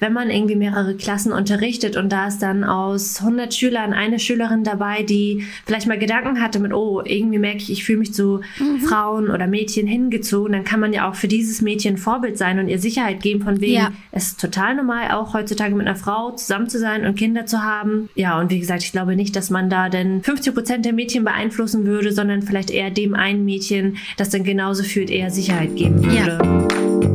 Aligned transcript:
wenn 0.00 0.12
man 0.12 0.30
irgendwie 0.30 0.56
mehrere 0.56 0.96
Klassen 0.96 1.32
unterrichtet 1.32 1.96
und 1.96 2.10
da 2.10 2.26
ist 2.26 2.38
dann 2.38 2.64
aus 2.64 3.20
100 3.20 3.54
Schülern 3.54 3.92
eine 3.92 4.18
Schülerin 4.18 4.64
dabei, 4.64 5.02
die 5.02 5.44
vielleicht 5.66 5.86
mal 5.86 5.98
Gedanken 5.98 6.40
hatte 6.40 6.58
mit, 6.58 6.72
oh, 6.72 7.02
irgendwie 7.04 7.38
merke 7.38 7.58
ich, 7.58 7.70
ich 7.70 7.84
fühle 7.84 8.00
mich 8.00 8.14
zu 8.14 8.40
mhm. 8.58 8.80
Frauen 8.80 9.30
oder 9.30 9.46
Mädchen 9.46 9.86
hingezogen, 9.86 10.52
dann 10.52 10.64
kann 10.64 10.80
man 10.80 10.92
ja 10.92 11.08
auch 11.08 11.14
für 11.14 11.28
dieses 11.28 11.60
Mädchen 11.60 11.98
Vorbild 11.98 12.38
sein 12.38 12.58
und 12.58 12.68
ihr 12.68 12.78
Sicherheit 12.78 13.22
geben, 13.22 13.42
von 13.42 13.60
wegen, 13.60 13.74
ja. 13.74 13.92
es 14.10 14.28
ist 14.28 14.40
total 14.40 14.74
normal, 14.74 15.12
auch 15.12 15.34
heutzutage 15.34 15.74
mit 15.74 15.86
einer 15.86 15.96
Frau 15.96 16.32
zusammen 16.32 16.68
zu 16.68 16.78
sein 16.78 17.04
und 17.04 17.16
Kinder 17.16 17.46
zu 17.46 17.62
haben. 17.62 18.08
Ja, 18.14 18.40
und 18.40 18.50
wie 18.50 18.58
gesagt, 18.58 18.82
ich 18.82 18.92
glaube 18.92 19.16
nicht, 19.16 19.36
dass 19.36 19.50
man 19.50 19.68
da 19.68 19.88
denn 19.88 20.22
50 20.22 20.54
Prozent 20.54 20.84
der 20.84 20.94
Mädchen 20.94 21.24
beeinflussen 21.24 21.84
würde, 21.84 22.12
sondern 22.12 22.42
vielleicht 22.42 22.70
eher 22.70 22.90
dem 22.90 23.14
einen 23.14 23.44
Mädchen, 23.44 23.98
das 24.16 24.30
dann 24.30 24.44
genauso 24.44 24.82
fühlt, 24.82 25.10
eher 25.10 25.30
Sicherheit 25.30 25.76
geben 25.76 26.02
würde. 26.04 26.38
Ja. 26.42 26.89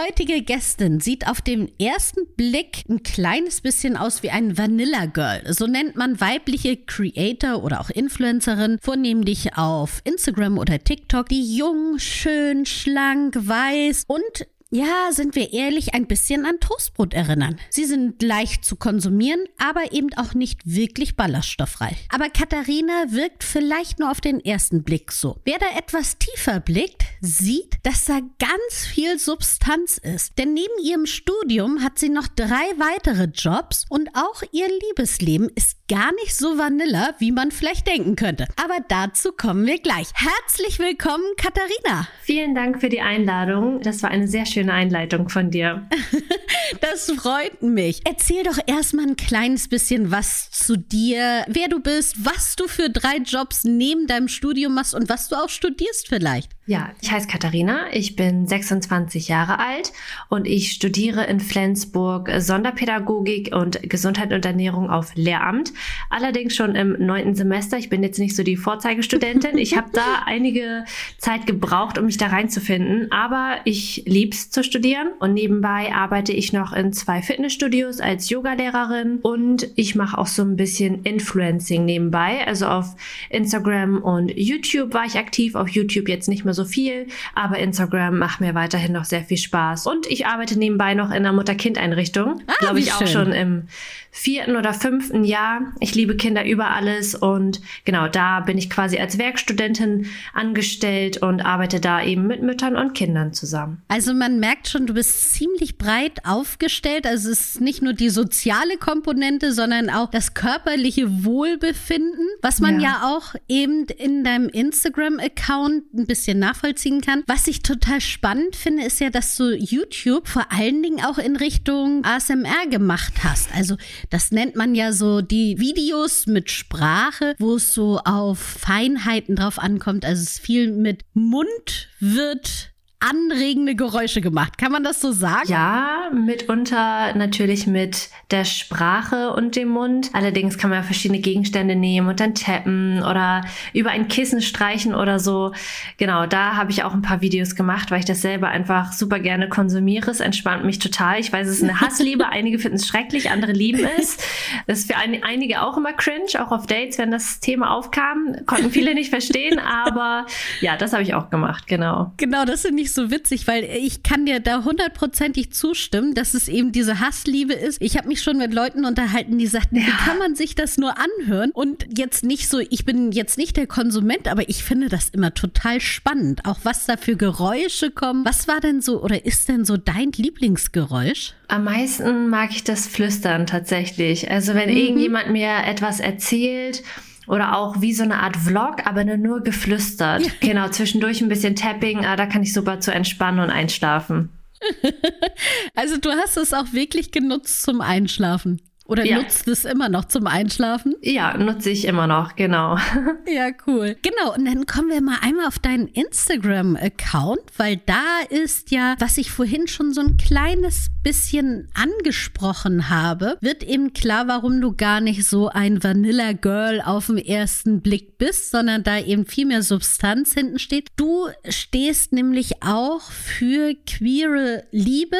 Heutige 0.00 0.42
Gästin 0.42 1.00
sieht 1.00 1.26
auf 1.28 1.40
den 1.42 1.70
ersten 1.78 2.26
Blick 2.36 2.84
ein 2.88 3.02
kleines 3.02 3.60
bisschen 3.60 3.96
aus 3.96 4.22
wie 4.22 4.30
ein 4.30 4.56
Vanilla 4.56 5.06
Girl. 5.06 5.42
So 5.52 5.66
nennt 5.66 5.96
man 5.96 6.20
weibliche 6.20 6.76
Creator 6.76 7.62
oder 7.62 7.80
auch 7.80 7.90
Influencerin, 7.90 8.78
vornehmlich 8.80 9.56
auf 9.56 10.00
Instagram 10.04 10.58
oder 10.58 10.78
TikTok, 10.78 11.28
die 11.28 11.56
jung, 11.56 11.98
schön, 11.98 12.64
schlank, 12.64 13.36
weiß 13.36 14.04
und 14.06 14.46
ja, 14.70 15.10
sind 15.10 15.34
wir 15.34 15.52
ehrlich, 15.52 15.94
ein 15.94 16.06
bisschen 16.06 16.46
an 16.46 16.60
Toastbrot 16.60 17.12
erinnern. 17.12 17.58
Sie 17.70 17.84
sind 17.84 18.22
leicht 18.22 18.64
zu 18.64 18.76
konsumieren, 18.76 19.44
aber 19.58 19.92
eben 19.92 20.14
auch 20.14 20.32
nicht 20.34 20.60
wirklich 20.64 21.16
ballaststoffreich. 21.16 22.06
Aber 22.08 22.30
Katharina 22.30 23.06
wirkt 23.08 23.42
vielleicht 23.42 23.98
nur 23.98 24.12
auf 24.12 24.20
den 24.20 24.38
ersten 24.38 24.84
Blick 24.84 25.10
so. 25.10 25.40
Wer 25.44 25.58
da 25.58 25.66
etwas 25.76 26.18
tiefer 26.18 26.60
blickt, 26.60 27.02
sieht, 27.20 27.78
dass 27.82 28.04
da 28.04 28.20
ganz 28.38 28.86
viel 28.86 29.18
Substanz 29.18 29.98
ist. 29.98 30.38
Denn 30.38 30.54
neben 30.54 30.84
ihrem 30.84 31.06
Studium 31.06 31.82
hat 31.82 31.98
sie 31.98 32.08
noch 32.08 32.28
drei 32.28 32.46
weitere 32.78 33.24
Jobs 33.24 33.86
und 33.88 34.10
auch 34.14 34.42
ihr 34.52 34.68
Liebesleben 34.68 35.50
ist 35.56 35.79
gar 35.90 36.12
nicht 36.14 36.36
so 36.36 36.56
vanilla, 36.56 37.14
wie 37.18 37.32
man 37.32 37.50
vielleicht 37.50 37.88
denken 37.88 38.14
könnte. 38.14 38.46
Aber 38.54 38.76
dazu 38.86 39.32
kommen 39.32 39.66
wir 39.66 39.80
gleich. 39.80 40.06
Herzlich 40.14 40.78
willkommen, 40.78 41.24
Katharina. 41.36 42.06
Vielen 42.22 42.54
Dank 42.54 42.80
für 42.80 42.88
die 42.88 43.00
Einladung. 43.00 43.80
Das 43.80 44.00
war 44.04 44.10
eine 44.10 44.28
sehr 44.28 44.46
schöne 44.46 44.72
Einleitung 44.72 45.28
von 45.28 45.50
dir. 45.50 45.88
das 46.80 47.10
freut 47.10 47.60
mich. 47.62 48.02
Erzähl 48.04 48.44
doch 48.44 48.58
erstmal 48.66 49.08
ein 49.08 49.16
kleines 49.16 49.66
bisschen 49.66 50.12
was 50.12 50.52
zu 50.52 50.76
dir, 50.76 51.44
wer 51.48 51.66
du 51.66 51.80
bist, 51.80 52.24
was 52.24 52.54
du 52.54 52.68
für 52.68 52.88
drei 52.88 53.16
Jobs 53.16 53.64
neben 53.64 54.06
deinem 54.06 54.28
Studium 54.28 54.74
machst 54.74 54.94
und 54.94 55.08
was 55.08 55.28
du 55.28 55.34
auch 55.34 55.48
studierst 55.48 56.06
vielleicht. 56.06 56.52
Ja, 56.66 56.92
ich 57.02 57.10
heiße 57.10 57.26
Katharina, 57.26 57.92
ich 57.92 58.14
bin 58.14 58.46
26 58.46 59.26
Jahre 59.26 59.58
alt 59.58 59.92
und 60.28 60.46
ich 60.46 60.70
studiere 60.70 61.24
in 61.24 61.40
Flensburg 61.40 62.30
Sonderpädagogik 62.38 63.52
und 63.52 63.90
Gesundheit 63.90 64.32
und 64.32 64.44
Ernährung 64.44 64.88
auf 64.88 65.16
Lehramt. 65.16 65.72
Allerdings 66.08 66.54
schon 66.54 66.74
im 66.74 66.96
neunten 66.98 67.34
Semester. 67.34 67.78
Ich 67.78 67.88
bin 67.88 68.02
jetzt 68.02 68.18
nicht 68.18 68.36
so 68.36 68.42
die 68.42 68.56
Vorzeigestudentin. 68.56 69.58
Ich 69.58 69.76
habe 69.76 69.88
da 69.92 70.22
einige 70.26 70.84
Zeit 71.18 71.46
gebraucht, 71.46 71.98
um 71.98 72.06
mich 72.06 72.16
da 72.16 72.28
reinzufinden, 72.28 73.10
aber 73.12 73.56
ich 73.64 74.04
lieb's 74.06 74.50
zu 74.50 74.62
studieren 74.64 75.08
und 75.18 75.34
nebenbei 75.34 75.92
arbeite 75.94 76.32
ich 76.32 76.52
noch 76.52 76.72
in 76.72 76.92
zwei 76.92 77.22
Fitnessstudios 77.22 78.00
als 78.00 78.30
Yogalehrerin 78.30 79.18
und 79.22 79.68
ich 79.76 79.94
mache 79.94 80.18
auch 80.18 80.26
so 80.26 80.42
ein 80.42 80.56
bisschen 80.56 81.02
Influencing 81.02 81.84
nebenbei. 81.84 82.46
Also 82.46 82.66
auf 82.66 82.96
Instagram 83.28 83.98
und 84.02 84.32
YouTube 84.36 84.94
war 84.94 85.04
ich 85.04 85.16
aktiv, 85.16 85.54
auf 85.54 85.68
YouTube 85.68 86.08
jetzt 86.08 86.28
nicht 86.28 86.44
mehr 86.44 86.54
so 86.54 86.64
viel, 86.64 87.06
aber 87.34 87.58
Instagram 87.58 88.18
macht 88.18 88.40
mir 88.40 88.54
weiterhin 88.54 88.92
noch 88.92 89.04
sehr 89.04 89.22
viel 89.22 89.36
Spaß. 89.36 89.86
Und 89.86 90.06
ich 90.06 90.26
arbeite 90.26 90.58
nebenbei 90.58 90.94
noch 90.94 91.10
in 91.10 91.16
einer 91.16 91.32
Mutter-Kind-Einrichtung. 91.32 92.42
Ah, 92.46 92.52
Glaube 92.58 92.80
ich 92.80 92.92
auch 92.92 93.06
schon 93.06 93.32
im 93.32 93.68
vierten 94.10 94.56
oder 94.56 94.74
fünften 94.74 95.24
Jahr. 95.24 95.69
Ich 95.78 95.94
liebe 95.94 96.16
Kinder 96.16 96.44
über 96.44 96.70
alles 96.70 97.14
und 97.14 97.60
genau 97.84 98.08
da 98.08 98.40
bin 98.40 98.58
ich 98.58 98.70
quasi 98.70 98.98
als 98.98 99.18
Werkstudentin 99.18 100.06
angestellt 100.34 101.18
und 101.18 101.40
arbeite 101.40 101.80
da 101.80 102.02
eben 102.02 102.26
mit 102.26 102.42
Müttern 102.42 102.76
und 102.76 102.94
Kindern 102.94 103.32
zusammen. 103.32 103.82
Also 103.88 104.14
man 104.14 104.40
merkt 104.40 104.68
schon, 104.68 104.86
du 104.86 104.94
bist 104.94 105.32
ziemlich 105.32 105.78
breit 105.78 106.24
aufgestellt. 106.24 107.06
Also 107.06 107.30
es 107.30 107.40
ist 107.40 107.60
nicht 107.60 107.82
nur 107.82 107.92
die 107.92 108.10
soziale 108.10 108.76
Komponente, 108.76 109.52
sondern 109.52 109.90
auch 109.90 110.10
das 110.10 110.34
körperliche 110.34 111.24
Wohlbefinden, 111.24 112.26
was 112.42 112.60
man 112.60 112.80
ja, 112.80 112.90
ja 112.90 113.14
auch 113.14 113.34
eben 113.48 113.86
in 113.86 114.24
deinem 114.24 114.48
Instagram-Account 114.48 115.94
ein 115.94 116.06
bisschen 116.06 116.38
nachvollziehen 116.38 117.00
kann. 117.00 117.22
Was 117.26 117.46
ich 117.46 117.62
total 117.62 118.00
spannend 118.00 118.56
finde, 118.56 118.84
ist 118.84 119.00
ja, 119.00 119.10
dass 119.10 119.36
du 119.36 119.54
YouTube 119.54 120.28
vor 120.28 120.46
allen 120.50 120.82
Dingen 120.82 121.04
auch 121.04 121.18
in 121.18 121.36
Richtung 121.36 122.04
ASMR 122.04 122.66
gemacht 122.70 123.14
hast. 123.22 123.54
Also 123.54 123.76
das 124.10 124.32
nennt 124.32 124.56
man 124.56 124.74
ja 124.74 124.92
so 124.92 125.20
die 125.20 125.59
Videos 125.60 126.26
mit 126.26 126.50
Sprache, 126.50 127.34
wo 127.38 127.56
es 127.56 127.72
so 127.74 127.98
auf 127.98 128.38
Feinheiten 128.38 129.36
drauf 129.36 129.58
ankommt. 129.58 130.04
Also 130.04 130.22
es 130.22 130.38
viel 130.38 130.72
mit 130.72 131.04
Mund 131.14 131.88
wird 132.00 132.69
anregende 133.00 133.74
Geräusche 133.74 134.20
gemacht. 134.20 134.58
Kann 134.58 134.72
man 134.72 134.84
das 134.84 135.00
so 135.00 135.10
sagen? 135.10 135.48
Ja, 135.48 136.10
mitunter 136.12 137.14
natürlich 137.14 137.66
mit 137.66 138.10
der 138.30 138.44
Sprache 138.44 139.32
und 139.32 139.56
dem 139.56 139.68
Mund. 139.68 140.10
Allerdings 140.12 140.58
kann 140.58 140.70
man 140.70 140.80
ja 140.80 140.82
verschiedene 140.82 141.20
Gegenstände 141.20 141.76
nehmen 141.76 142.08
und 142.08 142.20
dann 142.20 142.34
tappen 142.34 143.02
oder 143.02 143.42
über 143.72 143.90
ein 143.90 144.08
Kissen 144.08 144.42
streichen 144.42 144.94
oder 144.94 145.18
so. 145.18 145.52
Genau, 145.96 146.26
da 146.26 146.56
habe 146.56 146.70
ich 146.70 146.84
auch 146.84 146.92
ein 146.92 147.02
paar 147.02 147.22
Videos 147.22 147.56
gemacht, 147.56 147.90
weil 147.90 148.00
ich 148.00 148.04
das 148.04 148.20
selber 148.20 148.48
einfach 148.48 148.92
super 148.92 149.18
gerne 149.18 149.48
konsumiere. 149.48 150.10
Es 150.10 150.20
entspannt 150.20 150.64
mich 150.64 150.78
total. 150.78 151.18
Ich 151.18 151.32
weiß, 151.32 151.48
es 151.48 151.56
ist 151.56 151.64
eine 151.64 151.80
Hassliebe. 151.80 152.28
einige 152.30 152.58
finden 152.58 152.76
es 152.76 152.86
schrecklich, 152.86 153.30
andere 153.30 153.52
lieben 153.52 153.86
es. 153.98 154.18
Das 154.66 154.80
ist 154.80 154.92
für 154.92 154.98
ein, 154.98 155.22
einige 155.22 155.62
auch 155.62 155.76
immer 155.78 155.94
cringe, 155.94 156.38
auch 156.38 156.52
auf 156.52 156.66
Dates, 156.66 156.98
wenn 156.98 157.10
das 157.10 157.40
Thema 157.40 157.72
aufkam. 157.72 158.36
Konnten 158.46 158.70
viele 158.70 158.94
nicht 158.94 159.10
verstehen, 159.10 159.58
aber 159.58 160.26
ja, 160.60 160.76
das 160.76 160.92
habe 160.92 161.02
ich 161.02 161.14
auch 161.14 161.30
gemacht, 161.30 161.66
genau. 161.66 162.12
Genau, 162.18 162.44
das 162.44 162.62
sind 162.62 162.74
nicht 162.74 162.89
ich 162.90 162.94
so 162.94 163.10
witzig, 163.10 163.46
weil 163.46 163.64
ich 163.64 164.02
kann 164.02 164.26
dir 164.26 164.40
da 164.40 164.64
hundertprozentig 164.64 165.52
zustimmen, 165.52 166.14
dass 166.14 166.34
es 166.34 166.48
eben 166.48 166.72
diese 166.72 167.00
Hassliebe 167.00 167.52
ist. 167.52 167.80
Ich 167.80 167.96
habe 167.96 168.08
mich 168.08 168.22
schon 168.22 168.38
mit 168.38 168.52
Leuten 168.52 168.84
unterhalten, 168.84 169.38
die 169.38 169.46
sagten, 169.46 169.76
ja. 169.76 169.82
wie 169.82 169.90
kann 169.90 170.18
man 170.18 170.34
sich 170.34 170.54
das 170.54 170.76
nur 170.76 170.94
anhören? 170.98 171.50
Und 171.52 171.86
jetzt 171.96 172.24
nicht 172.24 172.48
so, 172.48 172.58
ich 172.58 172.84
bin 172.84 173.12
jetzt 173.12 173.38
nicht 173.38 173.56
der 173.56 173.66
Konsument, 173.66 174.28
aber 174.28 174.48
ich 174.48 174.64
finde 174.64 174.88
das 174.88 175.08
immer 175.10 175.32
total 175.34 175.80
spannend, 175.80 176.44
auch 176.44 176.58
was 176.64 176.86
da 176.86 176.96
für 176.96 177.16
Geräusche 177.16 177.90
kommen. 177.90 178.24
Was 178.24 178.48
war 178.48 178.60
denn 178.60 178.80
so 178.80 179.02
oder 179.02 179.24
ist 179.24 179.48
denn 179.48 179.64
so 179.64 179.76
dein 179.76 180.12
Lieblingsgeräusch? 180.12 181.34
Am 181.48 181.64
meisten 181.64 182.28
mag 182.28 182.50
ich 182.50 182.64
das 182.64 182.86
Flüstern 182.86 183.46
tatsächlich. 183.46 184.30
Also 184.30 184.54
wenn 184.54 184.70
mhm. 184.70 184.76
irgendjemand 184.76 185.30
mir 185.30 185.64
etwas 185.66 186.00
erzählt, 186.00 186.82
oder 187.30 187.56
auch 187.56 187.80
wie 187.80 187.94
so 187.94 188.02
eine 188.02 188.18
Art 188.18 188.36
Vlog, 188.36 188.86
aber 188.86 189.04
nur 189.04 189.40
geflüstert. 189.42 190.22
genau, 190.40 190.68
zwischendurch 190.68 191.20
ein 191.20 191.28
bisschen 191.28 191.54
Tapping, 191.54 192.04
ah, 192.04 192.16
da 192.16 192.26
kann 192.26 192.42
ich 192.42 192.52
super 192.52 192.80
zu 192.80 192.92
entspannen 192.92 193.38
und 193.38 193.50
einschlafen. 193.50 194.30
also 195.76 195.96
du 195.96 196.10
hast 196.10 196.36
es 196.36 196.52
auch 196.52 196.72
wirklich 196.72 197.12
genutzt 197.12 197.62
zum 197.62 197.80
Einschlafen. 197.80 198.60
Oder 198.90 199.04
ja. 199.04 199.18
nutzt 199.18 199.46
es 199.46 199.64
immer 199.64 199.88
noch 199.88 200.06
zum 200.06 200.26
Einschlafen? 200.26 200.96
Ja, 201.00 201.36
nutze 201.36 201.70
ich 201.70 201.84
immer 201.84 202.08
noch, 202.08 202.34
genau. 202.34 202.76
Ja, 203.28 203.50
cool. 203.68 203.96
Genau, 204.02 204.34
und 204.34 204.44
dann 204.46 204.66
kommen 204.66 204.88
wir 204.88 205.00
mal 205.00 205.18
einmal 205.22 205.46
auf 205.46 205.60
deinen 205.60 205.86
Instagram-Account, 205.86 207.40
weil 207.56 207.76
da 207.86 208.02
ist 208.28 208.72
ja, 208.72 208.96
was 208.98 209.18
ich 209.18 209.30
vorhin 209.30 209.68
schon 209.68 209.92
so 209.92 210.00
ein 210.00 210.16
kleines 210.16 210.88
bisschen 211.04 211.68
angesprochen 211.74 212.90
habe, 212.90 213.38
wird 213.40 213.62
eben 213.62 213.92
klar, 213.92 214.26
warum 214.26 214.60
du 214.60 214.72
gar 214.74 215.00
nicht 215.00 215.24
so 215.24 215.48
ein 215.48 215.84
Vanilla 215.84 216.32
Girl 216.32 216.82
auf 216.84 217.06
den 217.06 217.18
ersten 217.18 217.82
Blick 217.82 218.18
bist, 218.18 218.50
sondern 218.50 218.82
da 218.82 218.98
eben 218.98 219.24
viel 219.24 219.46
mehr 219.46 219.62
Substanz 219.62 220.34
hinten 220.34 220.58
steht. 220.58 220.88
Du 220.96 221.28
stehst 221.48 222.12
nämlich 222.12 222.62
auch 222.64 223.02
für 223.02 223.74
queere 223.86 224.64
Liebe 224.72 225.16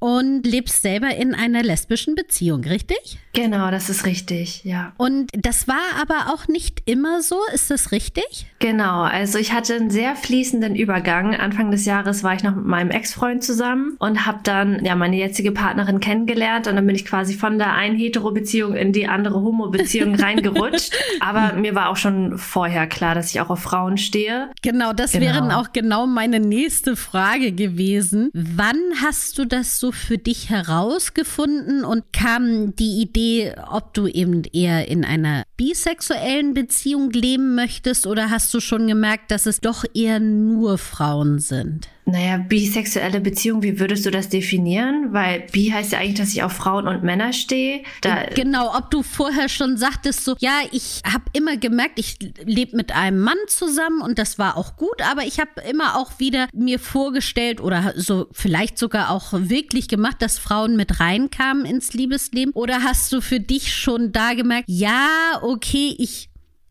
und 0.00 0.44
lebst 0.44 0.82
selber 0.82 1.14
in 1.14 1.34
einer 1.34 1.62
lesbischen 1.62 2.16
Beziehung, 2.16 2.64
richtig? 2.64 3.18
Genau, 3.32 3.70
das 3.70 3.88
ist 3.88 4.06
richtig, 4.06 4.64
ja. 4.64 4.92
Und 4.96 5.30
das 5.32 5.68
war 5.68 6.00
aber 6.00 6.34
auch 6.34 6.48
nicht 6.48 6.82
immer 6.86 7.22
so, 7.22 7.38
ist 7.54 7.70
das 7.70 7.92
richtig? 7.92 8.46
Genau, 8.60 9.00
also 9.00 9.38
ich 9.38 9.54
hatte 9.54 9.74
einen 9.74 9.88
sehr 9.88 10.14
fließenden 10.14 10.76
Übergang. 10.76 11.34
Anfang 11.34 11.70
des 11.70 11.86
Jahres 11.86 12.22
war 12.22 12.34
ich 12.34 12.42
noch 12.42 12.54
mit 12.54 12.66
meinem 12.66 12.90
Ex-Freund 12.90 13.42
zusammen 13.42 13.96
und 13.98 14.26
habe 14.26 14.40
dann 14.42 14.84
ja 14.84 14.94
meine 14.94 15.16
jetzige 15.16 15.50
Partnerin 15.50 15.98
kennengelernt 15.98 16.66
und 16.66 16.76
dann 16.76 16.86
bin 16.86 16.94
ich 16.94 17.06
quasi 17.06 17.34
von 17.34 17.56
der 17.56 17.72
einen 17.72 17.96
Hetero-Beziehung 17.96 18.74
in 18.74 18.92
die 18.92 19.08
andere 19.08 19.40
Homo-Beziehung 19.40 20.14
reingerutscht. 20.20 20.92
Aber 21.20 21.54
mir 21.54 21.74
war 21.74 21.88
auch 21.88 21.96
schon 21.96 22.36
vorher 22.36 22.86
klar, 22.86 23.14
dass 23.14 23.30
ich 23.30 23.40
auch 23.40 23.48
auf 23.48 23.60
Frauen 23.60 23.96
stehe. 23.96 24.50
Genau, 24.60 24.92
das 24.92 25.12
genau. 25.12 25.24
wäre 25.24 25.56
auch 25.56 25.72
genau 25.72 26.06
meine 26.06 26.38
nächste 26.38 26.96
Frage 26.96 27.52
gewesen. 27.52 28.28
Wann 28.34 28.78
hast 29.02 29.38
du 29.38 29.46
das 29.46 29.80
so 29.80 29.90
für 29.90 30.18
dich 30.18 30.50
herausgefunden 30.50 31.82
und 31.82 32.12
kam 32.12 32.76
die 32.76 33.00
Idee, 33.00 33.54
ob 33.70 33.94
du 33.94 34.06
eben 34.06 34.42
eher 34.52 34.86
in 34.88 35.06
einer 35.06 35.44
bisexuellen 35.56 36.52
Beziehung 36.52 37.10
leben 37.10 37.54
möchtest 37.54 38.06
oder 38.06 38.28
hast 38.28 38.49
du 38.54 38.60
schon 38.60 38.86
gemerkt, 38.86 39.30
dass 39.30 39.46
es 39.46 39.60
doch 39.60 39.84
eher 39.94 40.20
nur 40.20 40.78
Frauen 40.78 41.38
sind? 41.38 41.88
Naja, 42.06 42.38
bisexuelle 42.38 43.20
Beziehung, 43.20 43.62
wie 43.62 43.78
würdest 43.78 44.04
du 44.04 44.10
das 44.10 44.28
definieren? 44.28 45.12
Weil 45.12 45.46
bi 45.52 45.70
heißt 45.70 45.92
ja 45.92 45.98
eigentlich, 45.98 46.18
dass 46.18 46.30
ich 46.30 46.42
auf 46.42 46.52
Frauen 46.52 46.88
und 46.88 47.02
Männer 47.02 47.32
stehe. 47.32 47.82
Da 48.00 48.24
genau, 48.34 48.76
ob 48.76 48.90
du 48.90 49.02
vorher 49.02 49.48
schon 49.48 49.76
sagtest, 49.76 50.24
so, 50.24 50.34
ja, 50.40 50.60
ich 50.72 51.02
habe 51.04 51.24
immer 51.32 51.56
gemerkt, 51.56 51.98
ich 51.98 52.18
lebe 52.44 52.76
mit 52.76 52.92
einem 52.92 53.20
Mann 53.20 53.36
zusammen 53.46 54.00
und 54.00 54.18
das 54.18 54.38
war 54.38 54.56
auch 54.56 54.76
gut, 54.76 55.02
aber 55.08 55.22
ich 55.22 55.38
habe 55.38 55.60
immer 55.68 55.96
auch 55.96 56.18
wieder 56.18 56.48
mir 56.52 56.78
vorgestellt 56.78 57.60
oder 57.60 57.92
so 57.96 58.26
vielleicht 58.32 58.78
sogar 58.78 59.10
auch 59.10 59.32
wirklich 59.32 59.86
gemacht, 59.86 60.16
dass 60.20 60.38
Frauen 60.38 60.76
mit 60.76 61.00
reinkamen 61.00 61.64
ins 61.64 61.92
Liebesleben. 61.92 62.52
Oder 62.54 62.82
hast 62.82 63.12
du 63.12 63.20
für 63.20 63.40
dich 63.40 63.74
schon 63.74 64.10
da 64.10 64.34
gemerkt, 64.34 64.64
ja, 64.68 65.38
okay, 65.42 65.94
ich 65.98 66.29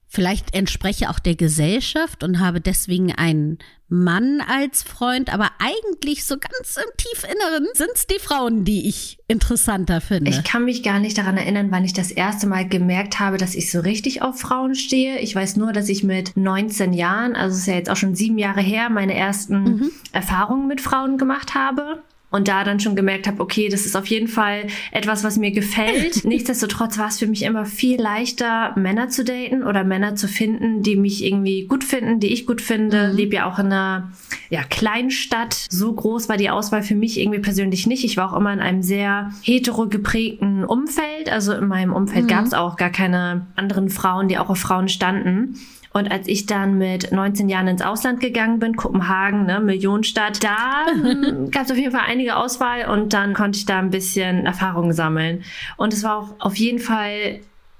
vielleicht 0.10 0.56
entspreche 0.56 1.10
auch 1.10 1.20
der 1.20 1.36
Gesellschaft 1.36 2.24
und 2.24 2.40
habe 2.40 2.60
deswegen 2.60 3.14
einen 3.14 3.60
Mann 3.88 4.42
als 4.42 4.84
Freund, 4.84 5.34
aber 5.34 5.50
eigentlich 5.60 6.26
so 6.26 6.38
ganz 6.38 6.78
im 6.78 6.98
Tiefinneren 6.98 7.68
sind 7.74 7.90
es 7.96 8.08
die 8.08 8.20
Frauen, 8.20 8.66
die 8.66 8.88
ich 8.88 9.20
interessanter 9.28 10.02
finde. 10.02 10.30
Ich 10.32 10.44
kann 10.44 10.66
mich 10.66 10.84
gar 10.84 11.00
nicht 11.00 11.18
daran 11.18 11.38
erinnern, 11.38 11.72
wann 11.72 11.86
ich 11.86 11.94
das 11.94 12.12
erste 12.12 12.48
Mal 12.48 12.68
gemerkt 12.68 13.20
habe, 13.20 13.38
dass 13.38 13.56
ich 13.56 13.72
so 13.72 13.80
richtig 13.80 14.22
auf 14.22 14.40
Frauen 14.40 14.76
stehe. 14.76 15.20
Ich 15.20 15.36
weiß 15.36 15.56
nur, 15.58 15.74
dass 15.74 15.90
ich 15.90 16.04
mit 16.04 16.36
19 16.36 16.94
Jahren, 16.94 17.36
also 17.36 17.54
es 17.54 17.62
ist 17.62 17.68
ja 17.68 17.76
jetzt 17.76 17.90
auch 17.90 17.96
schon 17.96 18.16
sieben 18.16 18.38
Jahre 18.38 18.62
her, 18.62 18.90
meine 18.90 19.16
ersten 19.16 19.64
mhm. 19.64 19.92
Erfahrungen 20.12 20.68
mit 20.68 20.82
Frauen 20.82 21.18
gemacht 21.18 21.56
habe 21.56 22.02
und 22.32 22.48
da 22.48 22.64
dann 22.64 22.80
schon 22.80 22.96
gemerkt 22.96 23.28
habe, 23.28 23.42
okay, 23.42 23.70
das 23.70 23.86
ist 23.86 23.96
auf 23.96 24.06
jeden 24.06 24.28
Fall 24.28 24.68
etwas, 24.92 25.24
was 25.24 25.38
mir 25.38 25.52
gefällt. 25.52 26.24
Nichtsdestotrotz 26.26 26.98
war 26.98 27.08
es 27.08 27.20
für 27.20 27.28
mich 27.28 27.44
immer 27.44 27.66
viel 27.66 28.00
leichter, 28.00 28.74
Männer 28.76 29.10
zu 29.10 29.24
daten 29.24 29.64
oder 29.64 29.84
Männer 29.84 30.16
zu 30.16 30.28
finden, 30.28 30.84
die 30.84 30.96
mich 30.96 31.24
irgendwie 31.24 31.66
gut 31.66 31.84
finden, 31.84 32.20
die 32.20 32.32
ich 32.32 32.46
gut 32.46 32.62
finde. 32.62 33.10
Mhm. 33.10 33.16
Lebe 33.16 33.36
ja 33.36 33.52
auch 33.52 33.58
in 33.60 33.68
einer 33.68 34.12
ja, 34.50 34.62
Kleinstadt. 34.64 35.66
So 35.70 35.94
groß 35.94 36.30
war 36.30 36.38
die 36.38 36.50
Auswahl 36.50 36.84
für 36.84 36.96
mich 36.96 37.20
irgendwie 37.20 37.40
persönlich 37.40 37.88
nicht. 37.88 38.04
Ich 38.04 38.18
war 38.18 38.32
auch 38.32 38.38
immer 38.38 38.54
in 38.54 38.60
einem 38.60 38.84
sehr 38.84 39.32
hetero 39.42 39.88
geprägten 39.88 40.64
Umfeld. 40.64 41.32
Also 41.32 41.54
in 41.54 41.68
meinem 41.68 41.94
Umfeld 41.94 42.26
mhm. 42.26 42.30
gab 42.30 42.46
es 42.46 42.54
auch 42.54 42.76
gar 42.76 42.92
keine 42.92 43.48
anderen 43.56 43.90
Frauen, 43.90 44.28
die 44.28 44.38
auch 44.38 44.50
auf 44.50 44.60
Frauen 44.60 44.88
standen. 44.88 45.56
Und 45.92 46.12
als 46.12 46.28
ich 46.28 46.46
dann 46.46 46.78
mit 46.78 47.12
19 47.12 47.50
Jahren 47.50 47.68
ins 47.68 47.82
Ausland 47.82 48.20
gegangen 48.20 48.60
bin, 48.60 48.76
Kopenhagen, 48.76 49.46
ne, 49.46 49.60
Millionenstadt, 49.60 50.44
da 50.44 50.86
gab 51.52 51.66
es 51.66 51.72
auf 51.72 51.78
jeden 51.78 51.92
Fall 51.92 52.06
einige 52.08 52.36
Auswahl 52.36 52.88
und 52.90 53.14
dann 53.14 53.34
konnte 53.34 53.58
ich 53.58 53.66
da 53.66 53.80
ein 53.80 53.90
bisschen 53.90 54.46
Erfahrung 54.46 54.94
sammeln. 54.94 55.44
Und 55.78 55.94
es 55.94 56.04
war 56.04 56.18
auch 56.18 56.36
auf 56.40 56.56
jeden 56.56 56.80
Fall 56.80 57.40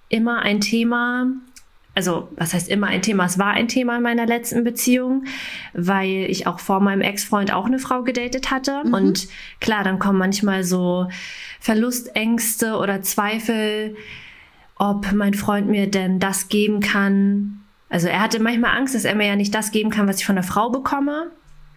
immer 0.10 0.40
ein 0.40 0.60
Thema, 0.60 1.28
also 1.94 2.30
was 2.36 2.54
heißt 2.54 2.68
immer 2.70 2.88
ein 2.88 3.04
Thema, 3.04 3.26
es 3.26 3.38
war 3.38 3.52
ein 3.52 3.68
Thema 3.68 3.98
in 3.98 4.04
meiner 4.04 4.26
letzten 4.26 4.64
Beziehung, 4.64 5.26
weil 5.74 6.26
ich 6.30 6.48
auch 6.48 6.60
vor 6.60 6.80
meinem 6.80 7.02
Ex-Freund 7.02 7.54
auch 7.54 7.66
eine 7.66 7.78
Frau 7.78 8.02
gedatet 8.02 8.50
hatte. 8.50 8.84
Mhm. 8.86 8.94
Und 8.94 9.28
klar, 9.60 9.84
dann 9.84 10.00
kommen 10.00 10.18
manchmal 10.18 10.64
so 10.64 11.08
Verlustängste 11.60 12.78
oder 12.78 13.04
Zweifel, 13.04 13.96
ob 14.76 15.12
mein 15.12 15.36
Freund 15.36 15.68
mir 15.68 15.92
denn 15.92 16.20
das 16.20 16.48
geben 16.48 16.80
kann, 16.80 17.59
also 17.90 18.08
er 18.08 18.22
hatte 18.22 18.40
manchmal 18.40 18.78
Angst, 18.78 18.96
dass 18.96 19.06
er 19.06 19.16
mir 19.16 19.28
ja 19.28 19.36
nicht 19.36 19.54
das 19.54 19.72
geben 19.72 19.90
kann, 19.90 20.08
was 20.08 20.20
ich 20.20 20.26
von 20.26 20.36
der 20.36 20.44
Frau 20.44 20.70
bekomme. 20.70 21.32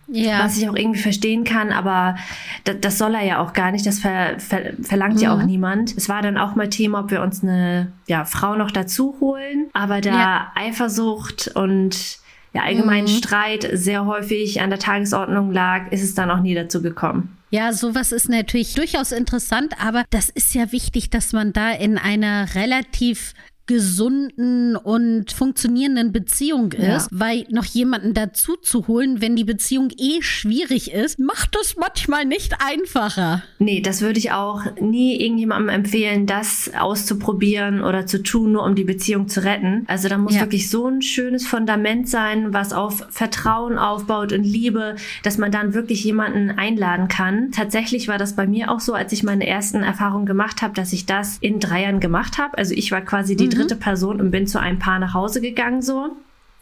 Ja. 0.09 0.45
Was 0.45 0.59
ich 0.59 0.69
auch 0.69 0.75
irgendwie 0.75 1.01
verstehen 1.01 1.45
kann, 1.45 1.73
aber 1.73 2.17
das, 2.65 2.77
das 2.81 2.99
soll 2.99 3.15
er 3.15 3.23
ja 3.23 3.39
auch 3.39 3.53
gar 3.53 3.71
nicht. 3.71 3.87
Das 3.87 4.01
ver, 4.01 4.39
ver, 4.39 4.73
verlangt 4.83 5.17
mhm. 5.17 5.23
ja 5.23 5.35
auch 5.35 5.39
mhm. 5.39 5.47
niemand. 5.47 5.97
Es 5.97 6.09
war 6.09 6.21
dann 6.21 6.37
auch 6.37 6.55
mal 6.55 6.69
Thema, 6.69 7.01
ob 7.01 7.11
wir 7.11 7.23
uns 7.23 7.43
eine 7.43 7.93
ja, 8.09 8.25
Frau 8.25 8.57
noch 8.57 8.71
dazu 8.71 9.17
holen. 9.21 9.69
Aber 9.73 10.01
da 10.01 10.11
ja. 10.11 10.53
Eifersucht 10.55 11.53
und 11.55 12.19
ja, 12.53 12.63
allgemein 12.63 13.05
mhm. 13.05 13.09
Streit 13.09 13.69
sehr 13.73 14.05
häufig 14.05 14.61
an 14.61 14.71
der 14.71 14.79
Tagesordnung 14.79 15.53
lag, 15.53 15.91
ist 15.93 16.03
es 16.03 16.15
dann 16.15 16.31
auch 16.31 16.41
nie 16.41 16.55
dazu 16.55 16.83
gekommen. 16.83 17.39
Ja, 17.51 17.73
sowas 17.73 18.13
ist 18.13 18.29
natürlich 18.29 18.75
durchaus 18.75 19.13
interessant, 19.13 19.75
aber 19.79 20.05
das 20.11 20.31
ist 20.31 20.55
ja 20.55 20.73
wichtig, 20.73 21.11
dass 21.11 21.33
man 21.33 21.53
da 21.53 21.71
in 21.71 21.99
einer 21.99 22.55
relativ 22.55 23.35
gesunden 23.73 24.77
und 24.77 25.33
funktionierenden 25.33 26.13
Beziehung 26.13 26.73
ist, 26.73 26.83
ja. 26.83 27.07
weil 27.11 27.47
noch 27.49 27.65
jemanden 27.65 28.13
dazu 28.13 28.57
zu 28.57 28.87
holen, 28.87 29.23
wenn 29.23 29.35
die 29.35 29.45
Beziehung 29.45 29.89
eh 29.97 30.21
schwierig 30.21 30.93
ist, 30.93 31.19
macht 31.19 31.57
es 31.59 31.77
manchmal 31.77 32.27
nicht 32.27 32.57
einfacher. 32.63 33.43
Nee, 33.59 33.81
das 33.81 34.03
würde 34.03 34.19
ich 34.19 34.31
auch 34.31 34.61
nie 34.79 35.19
irgendjemandem 35.19 35.71
empfehlen, 35.71 36.27
das 36.27 36.71
auszuprobieren 36.79 37.83
oder 37.83 38.05
zu 38.05 38.23
tun, 38.23 38.53
nur 38.53 38.65
um 38.65 38.75
die 38.75 38.85
Beziehung 38.85 39.29
zu 39.29 39.43
retten. 39.43 39.85
Also 39.87 40.11
da 40.11 40.19
muss 40.19 40.35
ja. 40.35 40.43
wirklich 40.43 40.69
so 40.69 40.87
ein 40.87 41.01
schönes 41.01 41.47
Fundament 41.47 42.11
sein, 42.11 42.53
was 42.53 42.75
auf 42.75 43.07
Vertrauen 43.09 43.79
aufbaut 43.79 44.35
und 44.35 44.45
Liebe, 44.45 44.97
dass 45.23 45.39
man 45.39 45.51
dann 45.51 45.73
wirklich 45.73 46.05
jemanden 46.05 46.51
einladen 46.51 47.09
kann. 47.09 47.53
Tatsächlich 47.53 48.07
war 48.07 48.19
das 48.19 48.37
bei 48.37 48.47
mir 48.47 48.71
auch 48.71 48.81
so, 48.81 48.93
als 48.93 49.13
ich 49.13 49.23
meine 49.23 49.47
ersten 49.47 49.83
Erfahrungen 49.83 50.27
gemacht 50.27 50.61
habe, 50.61 50.75
dass 50.75 50.93
ich 50.93 51.07
das 51.07 51.39
in 51.41 51.59
drei 51.59 51.85
Jahren 51.85 52.01
gemacht 52.01 52.37
habe. 52.37 52.59
Also 52.59 52.75
ich 52.75 52.93
war 52.93 53.01
quasi 53.01 53.35
die 53.35 53.49
dritte 53.49 53.62
mhm. 53.71 53.81
Person 53.81 54.21
und 54.21 54.31
bin 54.31 54.47
zu 54.47 54.61
einem 54.61 54.79
Paar 54.79 54.99
nach 54.99 55.15
Hause 55.15 55.41
gegangen 55.41 55.83
so. 55.83 56.11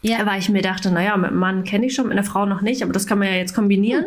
Ja. 0.03 0.25
Weil 0.25 0.39
ich 0.39 0.49
mir 0.49 0.63
dachte, 0.63 0.91
naja, 0.91 1.17
mit 1.17 1.29
einem 1.29 1.39
Mann 1.39 1.65
kenne 1.65 1.87
ich 1.87 1.95
schon, 1.95 2.07
mit 2.07 2.17
einer 2.17 2.25
Frau 2.25 2.47
noch 2.47 2.63
nicht, 2.63 2.83
aber 2.83 2.93
das 2.93 3.07
kann 3.07 3.19
man 3.19 3.29
ja 3.29 3.35
jetzt 3.35 3.55
kombinieren. 3.55 4.07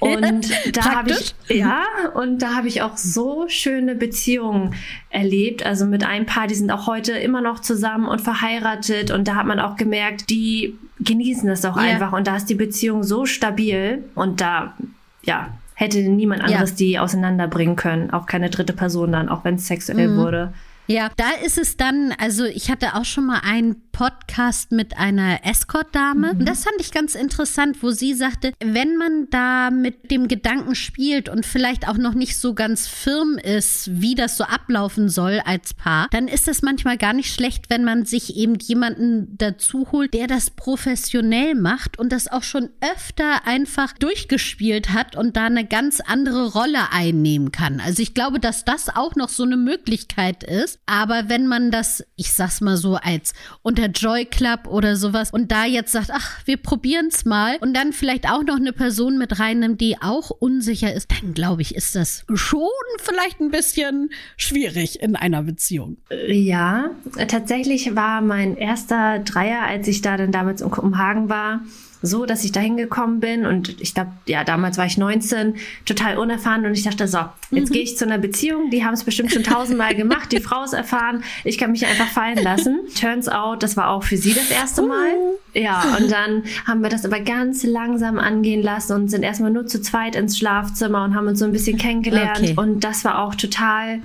Und 0.00 0.50
da 0.76 0.94
habe 0.94 1.10
ich, 1.10 1.34
ja, 1.48 1.84
und 2.14 2.40
da 2.40 2.54
habe 2.54 2.68
ich 2.68 2.80
auch 2.80 2.96
so 2.96 3.44
schöne 3.48 3.94
Beziehungen 3.94 4.74
erlebt. 5.10 5.64
Also 5.64 5.84
mit 5.84 6.04
einem 6.04 6.24
Paar, 6.24 6.46
die 6.46 6.54
sind 6.54 6.70
auch 6.70 6.86
heute 6.86 7.12
immer 7.12 7.42
noch 7.42 7.60
zusammen 7.60 8.08
und 8.08 8.22
verheiratet. 8.22 9.10
Und 9.10 9.28
da 9.28 9.34
hat 9.34 9.44
man 9.44 9.60
auch 9.60 9.76
gemerkt, 9.76 10.30
die 10.30 10.78
genießen 11.00 11.46
das 11.48 11.66
auch 11.66 11.76
ja. 11.76 11.82
einfach. 11.82 12.12
Und 12.12 12.26
da 12.26 12.36
ist 12.36 12.46
die 12.46 12.54
Beziehung 12.54 13.02
so 13.02 13.26
stabil. 13.26 14.04
Und 14.14 14.40
da, 14.40 14.74
ja, 15.22 15.50
hätte 15.74 15.98
niemand 15.98 16.42
anderes 16.42 16.70
ja. 16.70 16.76
die 16.76 16.98
auseinanderbringen 16.98 17.76
können. 17.76 18.10
Auch 18.10 18.24
keine 18.24 18.48
dritte 18.48 18.72
Person 18.72 19.12
dann, 19.12 19.28
auch 19.28 19.44
wenn 19.44 19.56
es 19.56 19.66
sexuell 19.66 20.08
mhm. 20.08 20.16
wurde. 20.16 20.52
Ja, 20.90 21.08
da 21.16 21.30
ist 21.44 21.56
es 21.56 21.76
dann, 21.76 22.12
also 22.18 22.44
ich 22.44 22.68
hatte 22.68 22.96
auch 22.96 23.04
schon 23.04 23.24
mal 23.24 23.42
einen 23.44 23.80
Podcast 23.92 24.72
mit 24.72 24.96
einer 24.96 25.44
Escort-Dame. 25.44 26.34
Mhm. 26.34 26.44
Das 26.44 26.64
fand 26.64 26.76
ich 26.80 26.92
ganz 26.92 27.14
interessant, 27.14 27.82
wo 27.82 27.90
sie 27.90 28.14
sagte, 28.14 28.52
wenn 28.62 28.96
man 28.96 29.28
da 29.30 29.70
mit 29.70 30.10
dem 30.10 30.28
Gedanken 30.28 30.74
spielt 30.74 31.28
und 31.28 31.44
vielleicht 31.46 31.88
auch 31.88 31.96
noch 31.96 32.14
nicht 32.14 32.36
so 32.38 32.54
ganz 32.54 32.86
firm 32.86 33.38
ist, 33.38 34.00
wie 34.00 34.14
das 34.14 34.36
so 34.36 34.44
ablaufen 34.44 35.08
soll 35.08 35.40
als 35.44 35.74
Paar, 35.74 36.08
dann 36.10 36.28
ist 36.28 36.48
es 36.48 36.62
manchmal 36.62 36.96
gar 36.96 37.12
nicht 37.12 37.32
schlecht, 37.32 37.70
wenn 37.70 37.84
man 37.84 38.04
sich 38.04 38.36
eben 38.36 38.56
jemanden 38.56 39.36
dazu 39.38 39.88
holt, 39.92 40.14
der 40.14 40.26
das 40.26 40.50
professionell 40.50 41.54
macht 41.54 41.98
und 41.98 42.10
das 42.12 42.28
auch 42.28 42.42
schon 42.42 42.70
öfter 42.80 43.46
einfach 43.46 43.92
durchgespielt 43.92 44.92
hat 44.92 45.16
und 45.16 45.36
da 45.36 45.46
eine 45.46 45.66
ganz 45.66 46.00
andere 46.00 46.52
Rolle 46.52 46.92
einnehmen 46.92 47.52
kann. 47.52 47.80
Also 47.80 48.02
ich 48.02 48.14
glaube, 48.14 48.40
dass 48.40 48.64
das 48.64 48.88
auch 48.88 49.14
noch 49.14 49.28
so 49.28 49.42
eine 49.42 49.56
Möglichkeit 49.56 50.44
ist, 50.44 50.78
aber 50.86 51.28
wenn 51.28 51.46
man 51.46 51.70
das, 51.70 52.04
ich 52.16 52.32
sag's 52.32 52.60
mal 52.60 52.76
so, 52.76 52.96
als 52.96 53.34
unter 53.62 53.79
Joy 53.86 54.24
Club 54.24 54.66
oder 54.68 54.96
sowas 54.96 55.30
und 55.30 55.52
da 55.52 55.64
jetzt 55.64 55.92
sagt, 55.92 56.10
ach, 56.12 56.40
wir 56.44 56.56
probieren's 56.56 57.24
mal 57.24 57.56
und 57.60 57.74
dann 57.74 57.92
vielleicht 57.92 58.28
auch 58.30 58.42
noch 58.42 58.56
eine 58.56 58.72
Person 58.72 59.18
mit 59.18 59.38
reinnimmt, 59.38 59.80
die 59.80 59.96
auch 60.00 60.30
unsicher 60.30 60.92
ist, 60.92 61.10
dann 61.10 61.34
glaube 61.34 61.62
ich, 61.62 61.74
ist 61.74 61.94
das 61.94 62.24
schon 62.32 62.60
vielleicht 62.98 63.40
ein 63.40 63.50
bisschen 63.50 64.10
schwierig 64.36 65.00
in 65.00 65.16
einer 65.16 65.42
Beziehung. 65.42 65.98
Ja, 66.28 66.90
tatsächlich 67.28 67.94
war 67.94 68.20
mein 68.20 68.56
erster 68.56 69.18
Dreier, 69.20 69.62
als 69.62 69.88
ich 69.88 70.02
da 70.02 70.16
dann 70.16 70.32
damals 70.32 70.60
in 70.60 70.70
Kopenhagen 70.70 71.28
war, 71.28 71.60
so, 72.02 72.26
dass 72.26 72.44
ich 72.44 72.52
da 72.52 72.60
hingekommen 72.60 73.20
bin 73.20 73.46
und 73.46 73.80
ich 73.80 73.94
glaube, 73.94 74.12
ja, 74.26 74.44
damals 74.44 74.78
war 74.78 74.86
ich 74.86 74.96
19, 74.96 75.54
total 75.84 76.18
unerfahren 76.18 76.64
und 76.64 76.72
ich 76.72 76.82
dachte 76.82 77.06
so, 77.06 77.18
jetzt 77.50 77.70
mhm. 77.70 77.74
gehe 77.74 77.82
ich 77.82 77.96
zu 77.96 78.04
einer 78.04 78.18
Beziehung, 78.18 78.70
die 78.70 78.84
haben 78.84 78.94
es 78.94 79.04
bestimmt 79.04 79.32
schon 79.32 79.42
tausendmal 79.42 79.94
gemacht, 79.94 80.32
die 80.32 80.40
Frau 80.40 80.64
ist 80.64 80.72
erfahren, 80.72 81.22
ich 81.44 81.58
kann 81.58 81.72
mich 81.72 81.86
einfach 81.86 82.08
fallen 82.08 82.42
lassen. 82.42 82.80
Turns 82.98 83.28
out, 83.28 83.62
das 83.62 83.76
war 83.76 83.90
auch 83.90 84.02
für 84.02 84.16
sie 84.16 84.32
das 84.32 84.50
erste 84.50 84.82
Mal. 84.82 85.10
Ja, 85.54 85.96
und 85.98 86.10
dann 86.10 86.44
haben 86.66 86.82
wir 86.82 86.88
das 86.88 87.04
aber 87.04 87.20
ganz 87.20 87.64
langsam 87.64 88.18
angehen 88.18 88.62
lassen 88.62 88.92
und 88.94 89.08
sind 89.08 89.22
erstmal 89.22 89.50
nur 89.50 89.66
zu 89.66 89.82
zweit 89.82 90.16
ins 90.16 90.38
Schlafzimmer 90.38 91.04
und 91.04 91.14
haben 91.14 91.26
uns 91.26 91.38
so 91.38 91.44
ein 91.44 91.52
bisschen 91.52 91.76
kennengelernt 91.76 92.40
okay. 92.40 92.54
und 92.56 92.80
das 92.84 93.04
war 93.04 93.22
auch 93.22 93.34
total 93.34 94.00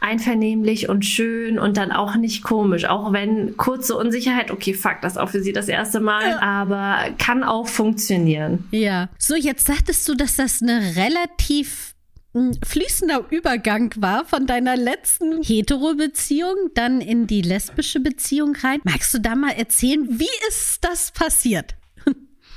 einvernehmlich 0.00 0.88
und 0.88 1.04
schön 1.04 1.58
und 1.58 1.76
dann 1.76 1.92
auch 1.92 2.16
nicht 2.16 2.42
komisch. 2.42 2.86
Auch 2.86 3.12
wenn 3.12 3.56
kurze 3.56 3.96
Unsicherheit, 3.96 4.50
okay, 4.50 4.74
fuck, 4.74 4.96
das 5.02 5.12
ist 5.12 5.18
auch 5.18 5.28
für 5.28 5.42
sie 5.42 5.52
das 5.52 5.68
erste 5.68 6.00
Mal, 6.00 6.30
ja. 6.30 6.40
aber 6.40 7.10
kann 7.18 7.44
auch 7.44 7.68
funktionieren. 7.68 8.64
Ja. 8.70 9.08
So, 9.18 9.34
jetzt 9.34 9.66
sagtest 9.66 10.08
du, 10.08 10.14
dass 10.14 10.36
das 10.36 10.62
eine 10.62 10.96
relativ 10.96 11.94
hm, 12.32 12.52
fließender 12.64 13.26
Übergang 13.30 13.92
war 13.96 14.24
von 14.24 14.46
deiner 14.46 14.76
letzten 14.76 15.42
Hetero-Beziehung 15.42 16.70
dann 16.74 17.00
in 17.00 17.26
die 17.26 17.42
lesbische 17.42 18.00
Beziehung 18.00 18.56
rein. 18.56 18.80
Magst 18.84 19.12
du 19.14 19.18
da 19.18 19.34
mal 19.34 19.52
erzählen, 19.52 20.06
wie 20.08 20.48
ist 20.48 20.84
das 20.84 21.10
passiert? 21.10 21.74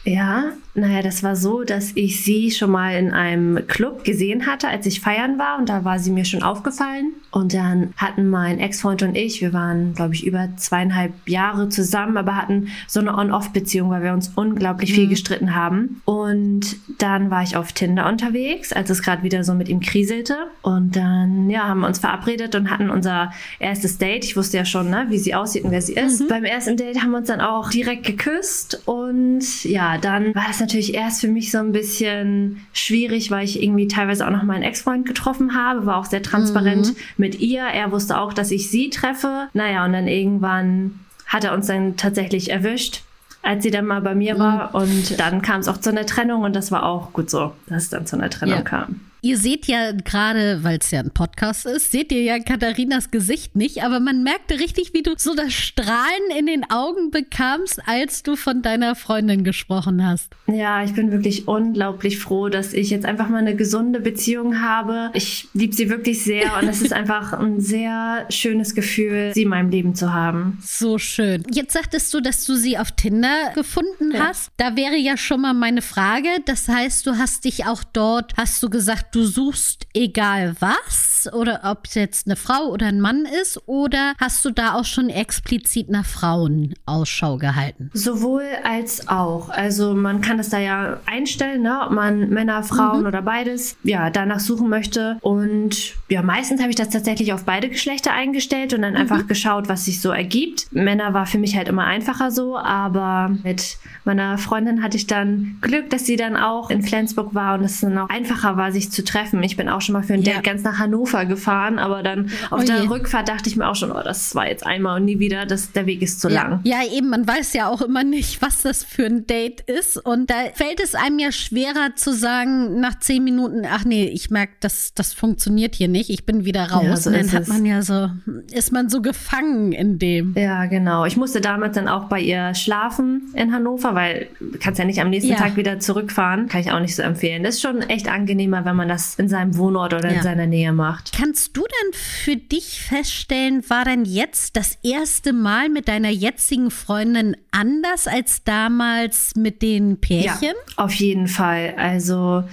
Ja, 0.06 0.52
naja, 0.76 1.04
das 1.04 1.22
war 1.22 1.36
so, 1.36 1.64
dass 1.64 1.92
ich 1.96 2.24
sie 2.24 2.50
schon 2.50 2.72
mal 2.72 2.96
in 2.96 3.12
einem 3.12 3.68
Club 3.68 4.04
gesehen 4.04 4.48
hatte, 4.48 4.68
als 4.68 4.86
ich 4.88 5.02
feiern 5.02 5.38
war 5.38 5.60
und 5.60 5.70
da 5.70 5.86
war 5.86 6.00
sie 6.00 6.12
mir 6.12 6.26
schon 6.26 6.42
aufgefallen. 6.42 7.14
Und 7.30 7.54
dann 7.54 7.94
hatten 7.98 8.30
mein 8.30 8.60
Ex-Freund 8.60 9.04
und 9.04 9.16
ich, 9.16 9.42
wir 9.42 9.54
waren, 9.54 9.94
glaube 9.94 10.16
ich, 10.16 10.26
über 10.26 10.50
zweieinhalb 10.58 11.14
Jahre 11.28 11.70
zusammen, 11.70 12.18
aber 12.18 12.36
hatten 12.36 12.68
so 12.88 13.00
eine 13.00 13.16
On-Off-Beziehung, 13.16 13.90
weil 13.90 14.04
wir 14.04 14.14
uns 14.14 14.32
unglaublich 14.36 14.92
mhm. 14.92 14.96
viel 14.96 15.08
gestritten 15.08 15.56
haben. 15.56 16.02
Und 16.06 16.76
dann 17.00 17.30
war 17.30 17.44
ich 17.44 17.56
auf 17.56 17.72
Tinder 17.72 18.08
unterwegs, 18.08 18.74
als 18.74 18.90
es 18.90 19.02
gerade 19.02 19.24
wieder 19.24 19.44
so 19.44 19.54
mit 19.54 19.70
ihm 19.70 19.80
kriselte. 19.80 20.36
Und 20.62 20.96
dann, 20.96 21.50
ja, 21.50 21.68
haben 21.68 21.82
wir 21.82 21.88
uns 21.88 22.00
verabredet 22.00 22.56
und 22.56 22.70
hatten 22.70 22.90
unser 22.90 23.32
erstes 23.60 23.98
Date. 23.98 24.26
Ich 24.26 24.36
wusste 24.38 24.58
ja 24.58 24.66
schon, 24.66 24.90
ne, 24.90 25.06
wie 25.10 25.18
sie 25.18 25.34
aussieht 25.36 25.64
und 25.64 25.72
wer 25.72 25.82
sie 25.82 25.94
ist. 25.94 26.22
Mhm. 26.22 26.28
Beim 26.28 26.44
ersten 26.44 26.78
Date 26.78 27.02
haben 27.02 27.12
wir 27.12 27.18
uns 27.18 27.28
dann 27.28 27.42
auch 27.42 27.70
direkt 27.70 28.06
geküsst 28.06 28.82
und 28.86 29.64
ja, 29.64 29.93
dann 29.98 30.34
war 30.36 30.46
das 30.48 30.60
natürlich 30.60 30.94
erst 30.94 31.22
für 31.22 31.28
mich 31.28 31.52
so 31.52 31.58
ein 31.58 31.72
bisschen 31.72 32.66
schwierig, 32.74 33.32
weil 33.32 33.46
ich 33.46 33.62
irgendwie 33.62 33.88
teilweise 33.88 34.26
auch 34.26 34.32
noch 34.32 34.44
meinen 34.44 34.64
Ex-Freund 34.64 35.06
getroffen 35.06 35.56
habe, 35.56 35.86
war 35.86 35.98
auch 35.98 36.06
sehr 36.06 36.24
transparent 36.24 36.90
mhm. 36.90 36.96
mit 37.18 37.40
ihr. 37.40 37.64
Er 37.64 37.92
wusste 37.92 38.20
auch, 38.20 38.34
dass 38.34 38.52
ich 38.52 38.70
sie 38.70 38.90
treffe. 38.90 39.48
Naja, 39.54 39.86
und 39.86 39.94
dann 39.94 40.08
irgendwann 40.08 41.00
hat 41.26 41.44
er 41.44 41.54
uns 41.54 41.68
dann 41.68 41.98
tatsächlich 41.98 42.52
erwischt 42.52 43.02
als 43.46 43.62
sie 43.62 43.72
dann 43.72 43.86
mal 43.86 44.00
bei 44.00 44.16
mir 44.16 44.40
war. 44.40 44.70
Mhm. 44.70 44.76
Und 44.76 45.20
dann 45.20 45.42
kam 45.42 45.60
es 45.60 45.68
auch 45.68 45.78
zu 45.78 45.90
einer 45.90 46.06
Trennung 46.06 46.44
und 46.44 46.56
das 46.56 46.72
war 46.72 46.84
auch 46.84 47.12
gut 47.12 47.30
so, 47.30 47.52
dass 47.68 47.84
es 47.84 47.90
dann 47.90 48.06
zu 48.06 48.16
einer 48.16 48.30
Trennung 48.30 48.60
ja. 48.60 48.62
kam. 48.62 49.02
Ihr 49.25 49.38
seht 49.38 49.68
ja 49.68 49.94
gerade, 49.94 50.65
weil 50.65 50.80
es 50.80 50.92
ja 50.92 51.00
ein 51.00 51.12
Podcast 51.12 51.65
ist, 51.65 51.94
seht 51.94 52.12
ihr 52.12 52.24
ja 52.24 52.39
Katharinas 52.39 53.10
Gesicht 53.10 53.56
nicht, 53.56 53.82
aber 53.82 54.01
man 54.01 54.22
merkte 54.22 54.60
richtig, 54.60 54.94
wie 54.94 55.01
du 55.01 55.13
so 55.15 55.34
das 55.34 55.53
Strahlen 55.53 56.38
in 56.38 56.46
den 56.46 56.70
Augen 56.70 57.10
bekamst, 57.10 57.80
als 57.86 58.24
du 58.24 58.36
von 58.36 58.62
deiner 58.62 58.96
Freundin 58.96 59.46
gesprochen 59.46 60.06
hast. 60.06 60.36
Ja, 60.48 60.84
ich 60.84 60.94
bin 60.94 61.13
wirklich 61.13 61.48
unglaublich 61.48 62.20
froh, 62.20 62.50
dass 62.50 62.74
ich 62.74 62.89
jetzt 62.89 63.06
einfach 63.06 63.30
mal 63.30 63.38
eine 63.38 63.56
gesunde 63.56 64.01
Beziehung 64.01 64.60
habe. 64.60 65.10
Ich 65.13 65.48
liebe 65.53 65.74
sie 65.74 65.89
wirklich 65.89 66.22
sehr 66.22 66.60
und 66.62 66.68
es 66.68 66.82
ist 66.82 66.92
einfach 66.92 67.32
ein 67.32 67.62
sehr 67.62 68.25
schönes 68.30 68.75
Gefühl, 68.75 69.32
sie 69.34 69.44
in 69.44 69.50
meinem 69.50 69.70
Leben 69.70 69.96
zu 69.96 70.12
haben. 70.12 70.58
So 70.62 70.98
schön. 70.98 71.46
Jetzt 71.50 71.72
sagtest 71.72 72.13
du, 72.13 72.20
dass 72.20 72.44
du 72.44 72.56
sie 72.56 72.77
auf 72.77 72.92
Tinder 72.92 73.53
gefunden 73.56 74.12
ja. 74.12 74.27
hast. 74.27 74.51
Da 74.58 74.75
wäre 74.75 74.98
ja 74.98 75.15
schon 75.15 75.39
mal 75.39 75.53
meine 75.53 75.82
Frage. 75.82 76.27
Das 76.44 76.68
heißt, 76.68 77.08
du 77.08 77.18
hast 77.18 77.46
dich 77.46 77.65
auch 77.65 77.86
dort, 77.86 78.34
hast 78.36 78.62
du 78.62 78.70
gesagt, 78.70 79.12
du 79.13 79.24
suchst 79.24 79.88
egal 79.93 80.55
was 80.60 81.29
oder 81.34 81.62
ob 81.63 81.86
es 81.86 81.93
jetzt 81.93 82.27
eine 82.27 82.36
Frau 82.36 82.70
oder 82.70 82.88
ein 82.88 83.00
Mann 83.00 83.25
ist 83.41 83.62
oder 83.67 84.13
hast 84.20 84.43
du 84.43 84.51
da 84.51 84.74
auch 84.74 84.86
schon 84.86 85.10
explizit 85.10 85.89
nach 85.89 86.05
Frauen 86.05 86.74
Ausschau 86.86 87.38
gehalten? 87.38 87.89
Sowohl 87.93 88.46
als 88.63 89.08
auch. 89.08 89.50
Also 89.50 89.93
man 89.93 90.22
kann 90.22 90.38
das 90.38 90.50
da 90.50 90.60
ja 90.60 91.00
einstellen, 91.05 91.62
ne? 91.62 91.82
ob 91.86 91.91
man 91.91 92.29
Männer, 92.29 92.63
Frauen 92.63 93.01
mhm. 93.01 93.08
oder 93.08 93.22
beides 93.22 93.77
ja 93.84 94.10
danach 94.10 94.39
suchen 94.39 94.70
möchte 94.70 95.17
und 95.22 95.93
ja 96.10 96.22
meistens 96.24 96.60
habe 96.60 96.72
ich 96.72 96.75
das 96.75 96.89
tatsächlich 96.89 97.34
auf 97.34 97.46
beide 97.46 97.70
Geschlechter 97.70 98.13
eingestellt 98.13 98.74
und 98.74 98.82
dann 98.82 98.93
mhm. 98.93 99.00
einfach 99.00 99.27
geschaut, 99.27 99.70
was 99.70 99.86
sich 99.86 100.01
so 100.01 100.10
ergibt. 100.10 100.67
Männer 100.72 101.13
war 101.13 101.25
für 101.25 101.38
mich 101.38 101.55
halt 101.55 101.67
immer 101.67 101.86
einfacher 101.86 102.32
so, 102.32 102.58
aber 102.58 103.36
mit 103.43 103.77
meiner 104.05 104.38
Freundin 104.38 104.82
hatte 104.84 104.98
ich 104.98 105.08
dann 105.08 105.58
Glück, 105.62 105.89
dass 105.89 106.05
sie 106.05 106.15
dann 106.15 106.36
auch 106.36 106.70
in 106.70 106.82
Flensburg 106.82 107.34
war 107.36 107.58
und 107.58 107.63
es 107.63 107.82
dann 107.82 107.98
auch 107.98 108.10
einfacher 108.10 108.58
war, 108.58 108.72
sich 108.72 108.91
zu 108.91 109.03
treffen. 109.04 109.42
Ich 109.44 109.58
bin 109.58 109.70
auch 109.70 109.82
schon 109.82 109.94
mal 109.94 110.04
für 110.04 110.14
ein 110.14 110.22
ja. 110.22 110.34
Date 110.34 110.44
ganz 110.44 110.64
nach 110.64 110.80
Hannover 110.80 111.26
gefahren, 111.26 111.80
aber 111.80 112.04
dann 112.04 112.30
auf 112.50 112.62
oh 112.62 112.66
der 112.66 112.90
Rückfahrt 112.90 113.28
dachte 113.28 113.50
ich 113.50 113.56
mir 113.56 113.68
auch 113.68 113.76
schon, 113.76 113.92
oh, 113.92 114.02
das 114.04 114.36
war 114.36 114.48
jetzt 114.48 114.66
einmal 114.66 115.00
und 115.00 115.06
nie 115.06 115.20
wieder, 115.20 115.46
das, 115.46 115.72
der 115.72 115.86
Weg 115.86 116.02
ist 116.02 116.22
zu 116.22 116.30
ja. 116.30 116.44
lang. 116.44 116.60
Ja, 116.64 116.80
eben, 116.92 117.10
man 117.10 117.28
weiß 117.28 117.54
ja 117.54 117.70
auch 117.70 117.82
immer 117.82 118.04
nicht, 118.04 118.42
was 118.42 118.62
das 118.62 118.84
für 118.84 119.06
ein 119.06 119.28
Date 119.28 119.62
ist. 119.62 119.98
Und 119.98 120.30
da 120.30 120.36
fällt 120.54 120.80
es 120.80 120.96
einem 120.96 121.20
ja 121.20 121.32
schwerer 121.32 121.96
zu 121.96 122.14
sagen, 122.14 122.80
nach 122.80 123.00
zehn 123.00 123.24
Minuten, 123.24 123.64
ach 123.70 123.86
nee, 123.86 124.06
ich 124.06 124.30
merke, 124.30 124.54
das, 124.60 124.94
das 124.94 125.14
funktioniert 125.14 125.76
hier 125.76 125.88
nicht, 125.88 126.10
ich 126.10 126.26
bin 126.26 126.46
wieder 126.46 126.72
raus. 126.72 126.84
Ja, 126.84 126.98
so 126.98 127.10
und 127.10 127.18
dann 127.18 127.32
hat 127.32 127.48
man 127.48 127.66
ja 127.66 127.82
so, 127.82 128.10
ist 128.52 128.72
man 128.72 128.90
so 128.90 129.02
gefangen 129.02 129.72
in 129.72 130.00
dem. 130.00 130.34
Ja, 130.38 130.66
genau. 130.66 131.06
Ich 131.06 131.18
musste 131.18 131.42
damals 131.42 131.76
dann 131.76 131.88
auch 131.88 132.06
bei 132.06 132.20
ihr 132.20 132.54
schlafen 132.54 133.34
in 133.34 133.54
Hannover, 133.54 133.96
weil 133.96 134.28
du 134.40 134.58
kannst 134.60 134.80
ja 134.80 134.86
nicht 134.86 135.02
am 135.02 135.10
nächsten 135.10 135.36
Tag 135.36 135.56
wieder 135.56 135.80
zurückfahren. 135.80 136.48
Kann 136.48 136.62
ich 136.62 136.72
auch 136.72 136.80
nicht 136.80 136.96
so 136.96 137.02
empfehlen. 137.02 137.44
Das 137.44 137.56
ist 137.56 137.62
schon 137.62 137.82
echt 137.82 138.08
angenehmer, 138.10 138.66
wenn 138.66 138.76
man 138.76 138.88
das 138.94 139.16
in 139.16 139.28
seinem 139.28 139.58
Wohnort 139.58 139.94
oder 139.94 140.10
ja. 140.10 140.18
in 140.18 140.24
seiner 140.24 140.46
Nähe 140.46 140.72
macht. 140.72 141.12
Kannst 141.14 141.58
du 141.58 141.62
denn 141.62 141.94
für 141.94 142.36
dich 142.36 142.82
feststellen, 142.82 143.64
war 143.70 143.86
denn 143.86 144.06
jetzt 144.06 144.56
das 144.56 144.78
erste 144.84 145.34
Mal 145.34 145.70
mit 145.70 145.88
deiner 145.88 146.10
jetzigen 146.10 146.72
Freundin 146.72 147.36
anders 147.52 148.08
als 148.08 148.44
damals 148.44 149.36
mit 149.36 149.62
den 149.62 150.00
Pärchen? 150.00 150.54
Ja, 150.54 150.84
auf 150.84 150.94
jeden 150.94 151.28
Fall. 151.28 151.74
Also 151.78 152.44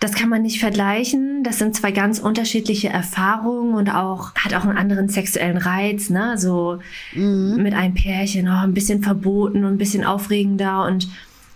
das 0.00 0.12
kann 0.12 0.28
man 0.28 0.42
nicht 0.42 0.60
vergleichen. 0.60 1.42
Das 1.42 1.58
sind 1.58 1.74
zwei 1.74 1.90
ganz 1.90 2.20
unterschiedliche 2.20 2.88
Erfahrungen 2.88 3.74
und 3.74 3.90
auch 3.90 4.32
hat 4.36 4.54
auch 4.54 4.64
einen 4.64 4.78
anderen 4.78 5.08
sexuellen 5.08 5.56
Reiz, 5.56 6.08
ne? 6.08 6.38
So 6.38 6.78
mhm. 7.14 7.56
mit 7.60 7.74
einem 7.74 7.94
Pärchen, 7.94 8.46
oh, 8.46 8.62
ein 8.62 8.74
bisschen 8.74 9.02
verboten 9.02 9.64
und 9.64 9.72
ein 9.72 9.78
bisschen 9.78 10.04
aufregender 10.04 10.84
und 10.84 11.08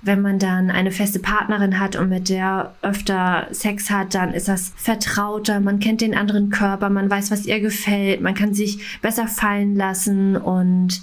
wenn 0.03 0.21
man 0.21 0.39
dann 0.39 0.71
eine 0.71 0.91
feste 0.91 1.21
Partnerin 1.21 1.79
hat 1.79 1.95
und 1.97 2.09
mit 2.09 2.29
der 2.29 2.75
öfter 2.83 3.47
Sex 3.53 3.89
hat, 3.91 4.15
dann 4.15 4.35
ist 4.35 4.49
das 4.49 4.73
vertrauter, 4.77 5.61
man 5.61 5.79
kennt 5.79 6.01
den 6.01 6.17
anderen 6.17 6.51
Körper, 6.51 6.91
man 6.91 7.09
weiß, 7.09 7.31
was 7.31 7.47
ihr 7.47 7.61
gefällt, 7.61 8.21
man 8.21 8.35
kann 8.35 8.53
sich 8.53 9.01
besser 9.01 9.29
fallen 9.29 9.77
lassen 9.77 10.37
und 10.37 11.03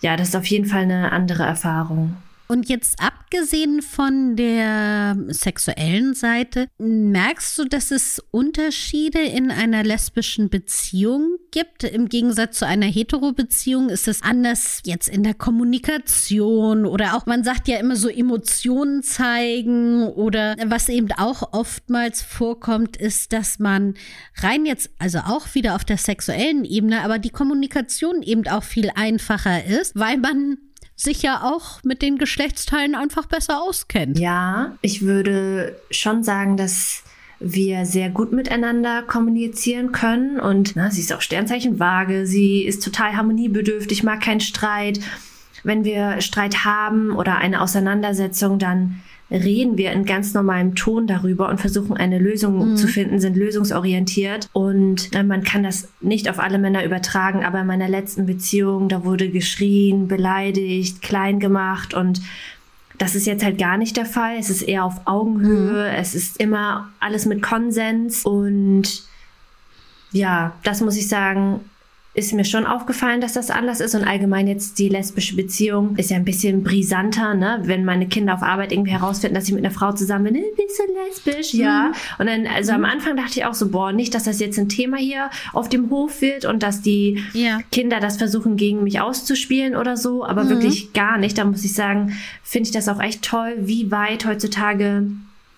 ja, 0.00 0.16
das 0.16 0.28
ist 0.28 0.36
auf 0.36 0.46
jeden 0.46 0.66
Fall 0.66 0.82
eine 0.82 1.12
andere 1.12 1.44
Erfahrung. 1.44 2.16
Und 2.52 2.68
jetzt 2.68 3.00
abgesehen 3.00 3.80
von 3.80 4.36
der 4.36 5.16
sexuellen 5.28 6.12
Seite, 6.12 6.68
merkst 6.76 7.56
du, 7.56 7.64
dass 7.64 7.90
es 7.90 8.22
Unterschiede 8.30 9.20
in 9.22 9.50
einer 9.50 9.82
lesbischen 9.82 10.50
Beziehung 10.50 11.38
gibt? 11.50 11.82
Im 11.82 12.10
Gegensatz 12.10 12.58
zu 12.58 12.66
einer 12.66 12.84
Hetero-Beziehung 12.84 13.88
ist 13.88 14.06
es 14.06 14.20
anders 14.20 14.82
jetzt 14.84 15.08
in 15.08 15.22
der 15.22 15.32
Kommunikation 15.32 16.84
oder 16.84 17.16
auch, 17.16 17.24
man 17.24 17.42
sagt 17.42 17.68
ja 17.68 17.78
immer 17.78 17.96
so 17.96 18.10
Emotionen 18.10 19.02
zeigen 19.02 20.08
oder 20.08 20.54
was 20.66 20.90
eben 20.90 21.10
auch 21.12 21.54
oftmals 21.54 22.20
vorkommt, 22.20 22.98
ist, 22.98 23.32
dass 23.32 23.60
man 23.60 23.94
rein 24.42 24.66
jetzt, 24.66 24.90
also 24.98 25.20
auch 25.20 25.54
wieder 25.54 25.74
auf 25.74 25.86
der 25.86 25.96
sexuellen 25.96 26.66
Ebene, 26.66 27.00
aber 27.00 27.18
die 27.18 27.30
Kommunikation 27.30 28.20
eben 28.20 28.46
auch 28.46 28.62
viel 28.62 28.90
einfacher 28.94 29.64
ist, 29.64 29.96
weil 29.96 30.18
man 30.18 30.58
sich 30.96 31.22
ja 31.22 31.42
auch 31.42 31.82
mit 31.82 32.02
den 32.02 32.18
Geschlechtsteilen 32.18 32.94
einfach 32.94 33.26
besser 33.26 33.62
auskennt. 33.62 34.18
Ja, 34.18 34.76
ich 34.82 35.02
würde 35.02 35.76
schon 35.90 36.22
sagen, 36.22 36.56
dass 36.56 37.02
wir 37.40 37.86
sehr 37.86 38.08
gut 38.08 38.32
miteinander 38.32 39.02
kommunizieren 39.02 39.92
können 39.92 40.38
und 40.38 40.76
na, 40.76 40.90
sie 40.90 41.00
ist 41.00 41.12
auch 41.12 41.20
Sternzeichen 41.20 41.80
Waage, 41.80 42.26
sie 42.26 42.62
ist 42.62 42.84
total 42.84 43.16
harmoniebedürftig, 43.16 44.02
mag 44.04 44.20
keinen 44.20 44.40
Streit. 44.40 45.00
Wenn 45.64 45.84
wir 45.84 46.20
Streit 46.20 46.64
haben 46.64 47.12
oder 47.12 47.38
eine 47.38 47.60
Auseinandersetzung, 47.60 48.58
dann 48.58 49.00
reden 49.32 49.78
wir 49.78 49.92
in 49.92 50.04
ganz 50.04 50.34
normalem 50.34 50.74
Ton 50.74 51.06
darüber 51.06 51.48
und 51.48 51.60
versuchen 51.60 51.96
eine 51.96 52.18
Lösung 52.18 52.72
mhm. 52.72 52.76
zu 52.76 52.86
finden, 52.86 53.18
sind 53.18 53.36
lösungsorientiert. 53.36 54.48
Und 54.52 55.14
äh, 55.14 55.22
man 55.22 55.42
kann 55.42 55.62
das 55.62 55.88
nicht 56.00 56.28
auf 56.28 56.38
alle 56.38 56.58
Männer 56.58 56.84
übertragen, 56.84 57.44
aber 57.44 57.60
in 57.60 57.66
meiner 57.66 57.88
letzten 57.88 58.26
Beziehung, 58.26 58.88
da 58.88 59.04
wurde 59.04 59.30
geschrien, 59.30 60.06
beleidigt, 60.06 61.02
klein 61.02 61.40
gemacht 61.40 61.94
und 61.94 62.20
das 62.98 63.16
ist 63.16 63.26
jetzt 63.26 63.42
halt 63.42 63.58
gar 63.58 63.78
nicht 63.78 63.96
der 63.96 64.06
Fall. 64.06 64.36
Es 64.38 64.48
ist 64.48 64.62
eher 64.62 64.84
auf 64.84 65.06
Augenhöhe. 65.06 65.90
Mhm. 65.90 65.96
Es 65.96 66.14
ist 66.14 66.36
immer 66.38 66.90
alles 67.00 67.26
mit 67.26 67.42
Konsens. 67.42 68.24
Und 68.24 69.02
ja, 70.12 70.52
das 70.62 70.82
muss 70.82 70.96
ich 70.96 71.08
sagen, 71.08 71.60
ist 72.14 72.34
mir 72.34 72.44
schon 72.44 72.66
aufgefallen, 72.66 73.22
dass 73.22 73.32
das 73.32 73.50
anders 73.50 73.80
ist. 73.80 73.94
Und 73.94 74.04
allgemein 74.04 74.46
jetzt 74.46 74.78
die 74.78 74.90
lesbische 74.90 75.34
Beziehung 75.34 75.96
ist 75.96 76.10
ja 76.10 76.16
ein 76.16 76.26
bisschen 76.26 76.62
brisanter, 76.62 77.32
ne? 77.34 77.60
Wenn 77.64 77.86
meine 77.86 78.06
Kinder 78.06 78.34
auf 78.34 78.42
Arbeit 78.42 78.70
irgendwie 78.70 78.90
herausfinden, 78.90 79.34
dass 79.34 79.48
ich 79.48 79.54
mit 79.54 79.64
einer 79.64 79.72
Frau 79.72 79.92
zusammen 79.92 80.34
bin, 80.34 80.44
bist 80.56 80.78
du 80.78 80.92
lesbisch? 81.06 81.54
Ja. 81.54 81.88
Mhm. 81.88 81.94
Und 82.18 82.26
dann, 82.26 82.46
also 82.46 82.72
mhm. 82.72 82.84
am 82.84 82.90
Anfang 82.90 83.16
dachte 83.16 83.38
ich 83.38 83.46
auch 83.46 83.54
so, 83.54 83.70
boah, 83.70 83.92
nicht, 83.92 84.14
dass 84.14 84.24
das 84.24 84.40
jetzt 84.40 84.58
ein 84.58 84.68
Thema 84.68 84.98
hier 84.98 85.30
auf 85.54 85.70
dem 85.70 85.88
Hof 85.88 86.20
wird 86.20 86.44
und 86.44 86.62
dass 86.62 86.82
die 86.82 87.24
ja. 87.32 87.60
Kinder 87.70 87.98
das 87.98 88.18
versuchen, 88.18 88.56
gegen 88.56 88.84
mich 88.84 89.00
auszuspielen 89.00 89.74
oder 89.74 89.96
so, 89.96 90.24
aber 90.24 90.44
mhm. 90.44 90.50
wirklich 90.50 90.92
gar 90.92 91.16
nicht. 91.16 91.38
Da 91.38 91.44
muss 91.44 91.64
ich 91.64 91.72
sagen, 91.72 92.18
finde 92.42 92.68
ich 92.68 92.74
das 92.74 92.88
auch 92.88 93.00
echt 93.00 93.22
toll, 93.22 93.54
wie 93.60 93.90
weit 93.90 94.26
heutzutage 94.26 95.06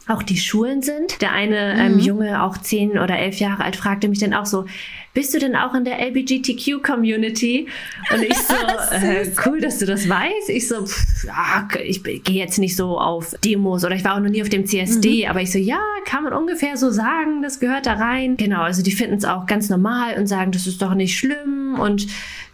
auch 0.06 0.22
die 0.22 0.36
Schulen 0.36 0.82
sind. 0.82 1.20
Der 1.22 1.32
eine 1.32 1.78
ähm, 1.78 1.94
mhm. 1.94 1.98
Junge, 2.00 2.42
auch 2.42 2.58
zehn 2.58 2.98
oder 2.98 3.18
elf 3.18 3.36
Jahre 3.36 3.64
alt, 3.64 3.76
fragte 3.76 4.08
mich 4.08 4.18
dann 4.18 4.34
auch 4.34 4.46
so, 4.46 4.66
bist 5.14 5.32
du 5.32 5.38
denn 5.38 5.54
auch 5.56 5.74
in 5.74 5.84
der 5.84 6.00
LGBTQ-Community? 6.00 7.68
Und 8.12 8.22
ich 8.22 8.36
so, 8.36 8.54
äh, 8.90 9.30
cool, 9.46 9.60
dass 9.60 9.78
du 9.78 9.86
das 9.86 10.08
weißt. 10.08 10.50
Ich 10.50 10.68
so, 10.68 10.84
pff, 10.84 11.24
ja, 11.24 11.68
ich 11.82 12.02
gehe 12.02 12.36
jetzt 12.36 12.58
nicht 12.58 12.76
so 12.76 12.98
auf 12.98 13.34
Demos 13.44 13.84
oder 13.84 13.94
ich 13.94 14.04
war 14.04 14.16
auch 14.16 14.20
noch 14.20 14.28
nie 14.28 14.42
auf 14.42 14.48
dem 14.48 14.66
CSD, 14.66 15.24
mhm. 15.24 15.30
aber 15.30 15.40
ich 15.40 15.52
so, 15.52 15.58
ja, 15.58 15.80
kann 16.04 16.24
man 16.24 16.32
ungefähr 16.32 16.76
so 16.76 16.90
sagen, 16.90 17.42
das 17.42 17.60
gehört 17.60 17.86
da 17.86 17.94
rein. 17.94 18.36
Genau, 18.36 18.62
also 18.62 18.82
die 18.82 18.92
finden 18.92 19.16
es 19.16 19.24
auch 19.24 19.46
ganz 19.46 19.70
normal 19.70 20.18
und 20.18 20.26
sagen, 20.26 20.52
das 20.52 20.66
ist 20.66 20.82
doch 20.82 20.94
nicht 20.94 21.16
schlimm 21.16 21.78
und 21.80 22.06